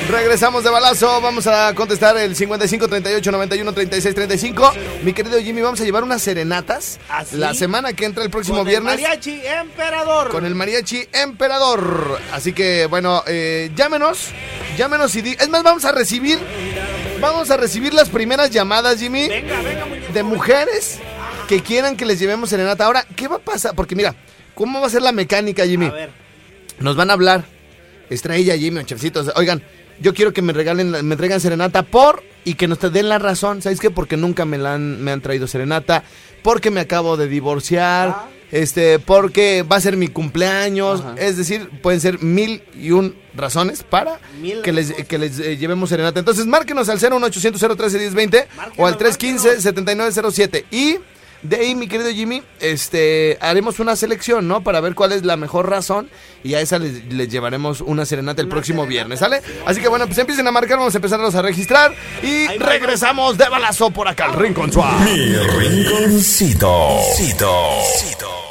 regresamos 0.09 0.65
de 0.65 0.71
balazo. 0.71 1.21
Vamos 1.21 1.47
a 1.47 1.75
contestar 1.75 2.17
el 2.17 2.35
55 2.35 2.89
38 2.89 3.33
91 3.33 3.73
36 3.73 4.15
35. 4.15 4.73
Mi 5.03 5.13
querido 5.13 5.39
Jimmy, 5.41 5.61
vamos 5.63 5.81
a 5.81 5.85
llevar 5.85 6.05
unas 6.05 6.23
serenatas 6.23 6.99
la 7.33 7.55
semana 7.55 7.93
que 7.93 8.05
entra 8.05 8.25
el 8.25 8.31
próximo 8.31 8.59
Con 8.59 8.67
el 8.69 8.71
viernes. 8.73 8.95
mariachi 9.01 9.41
emperador. 9.45 10.31
Con 10.31 10.45
el 10.47 10.55
mariachi 10.55 11.09
emperador. 11.13 12.21
Así 12.33 12.53
que, 12.53 12.87
bueno, 12.87 13.23
eh, 13.27 13.71
llámenos. 13.75 14.29
Llámenos 14.77 15.15
y 15.17 15.23
di. 15.23 15.37
Es 15.39 15.49
más, 15.49 15.63
vamos 15.63 15.85
a 15.85 15.93
recibir. 15.93 16.39
Vamos 17.21 17.51
a 17.51 17.57
recibir 17.57 17.93
las 17.95 18.09
primeras 18.09 18.51
llamadas, 18.51 19.01
Jimmy. 19.01 19.29
Venga, 19.29 19.61
venga. 19.61 19.87
De 20.13 20.23
mujeres 20.23 20.99
que 21.49 21.63
quieran 21.63 21.97
que 21.97 22.07
les 22.07 22.19
llevemos 22.21 22.51
serenata. 22.51 22.85
Ahora, 22.85 23.05
¿qué 23.17 23.27
va 23.27 23.37
a 23.37 23.41
pasar? 23.41 23.75
Porque 23.75 23.97
mira, 23.97 24.15
¿cómo 24.55 24.81
va 24.81 24.87
a 24.87 24.91
ser 24.91 25.03
la 25.03 25.13
mecánica, 25.13 25.67
Jimmy? 25.67 25.87
A 25.87 25.93
ver. 25.93 26.11
Nos 26.79 26.95
van 26.95 27.11
a 27.11 27.15
hablar. 27.15 27.45
Estrella, 28.09 28.57
Jimmy 28.57 28.85
Chefcitos. 28.85 29.33
Oigan, 29.35 29.63
yo 30.01 30.15
quiero 30.15 30.33
que 30.33 30.43
me 30.43 30.53
regalen, 30.53 31.07
me 31.07 31.17
traigan 31.17 31.41
serenata 31.41 31.83
por 31.83 32.23
y 32.45 32.55
que 32.55 32.69
nos 32.69 32.79
te 32.79 32.91
den 32.91 33.09
la 33.09 33.19
razón. 33.19 33.63
¿Sabes 33.63 33.81
qué? 33.81 33.91
Porque 33.91 34.17
nunca 34.17 34.45
me 34.45 34.59
la 34.59 34.75
han, 34.75 35.03
me 35.03 35.11
han 35.11 35.21
traído 35.21 35.47
serenata. 35.47 36.05
Porque 36.43 36.71
me 36.71 36.81
acabo 36.81 37.17
de 37.17 37.29
divorciar. 37.29 38.09
Ah. 38.09 38.29
Este, 38.51 38.99
porque 38.99 39.63
va 39.63 39.77
a 39.77 39.81
ser 39.81 39.97
mi 39.97 40.09
cumpleaños. 40.09 41.01
Ajá. 41.01 41.15
Es 41.19 41.37
decir, 41.37 41.69
pueden 41.83 42.01
ser 42.01 42.23
mil 42.23 42.63
y 42.75 42.93
un 42.93 43.15
razones 43.35 43.83
para 43.83 44.19
Mil 44.41 44.63
que 44.63 44.73
les, 44.73 44.93
que 44.93 45.19
les 45.19 45.39
eh, 45.39 45.57
llevemos 45.57 45.91
serenata. 45.91 46.19
Entonces, 46.19 46.47
márquenos 46.47 46.89
al 46.89 46.99
01800 46.99 47.77
013 47.77 47.99
1020 47.99 48.49
o 48.79 48.87
al 48.87 48.97
315 48.97 49.61
7907 49.61 50.65
y 50.71 50.97
de 51.43 51.57
ahí, 51.57 51.75
mi 51.75 51.89
querido 51.89 52.11
Jimmy, 52.11 52.43
este, 52.61 53.39
haremos 53.41 53.79
una 53.81 53.97
selección, 53.97 54.49
¿no? 54.49 54.63
Para 54.63 54.81
ver 54.81 54.95
cuál 54.95 55.13
es 55.13 55.25
la 55.25 55.37
mejor 55.37 55.69
razón 55.71 56.11
y 56.43 56.55
a 56.55 56.61
esa 56.61 56.79
les, 56.79 57.05
les 57.13 57.29
llevaremos 57.29 57.81
una 57.81 58.05
serenata 58.05 58.43
el 58.43 58.49
próximo 58.49 58.87
viernes, 58.87 59.21
¿sale? 59.21 59.43
Así 59.67 59.81
que 59.81 59.89
bueno, 59.89 60.07
pues 60.07 60.19
empiecen 60.19 60.47
a 60.47 60.51
marcar, 60.51 60.79
vamos 60.79 60.95
a 60.95 60.99
empezarlos 60.99 61.35
a 61.35 61.43
registrar 61.43 61.95
y 62.23 62.47
regresamos 62.59 63.39
de 63.39 63.49
balazo 63.49 63.91
por 63.91 64.09
acá 64.09 64.27
al 64.27 64.35
Rincón 64.35 64.73
Suave. 64.73 65.05
Mi 65.05 65.35
rinconcito. 65.35 67.01
Cito. 67.17 68.48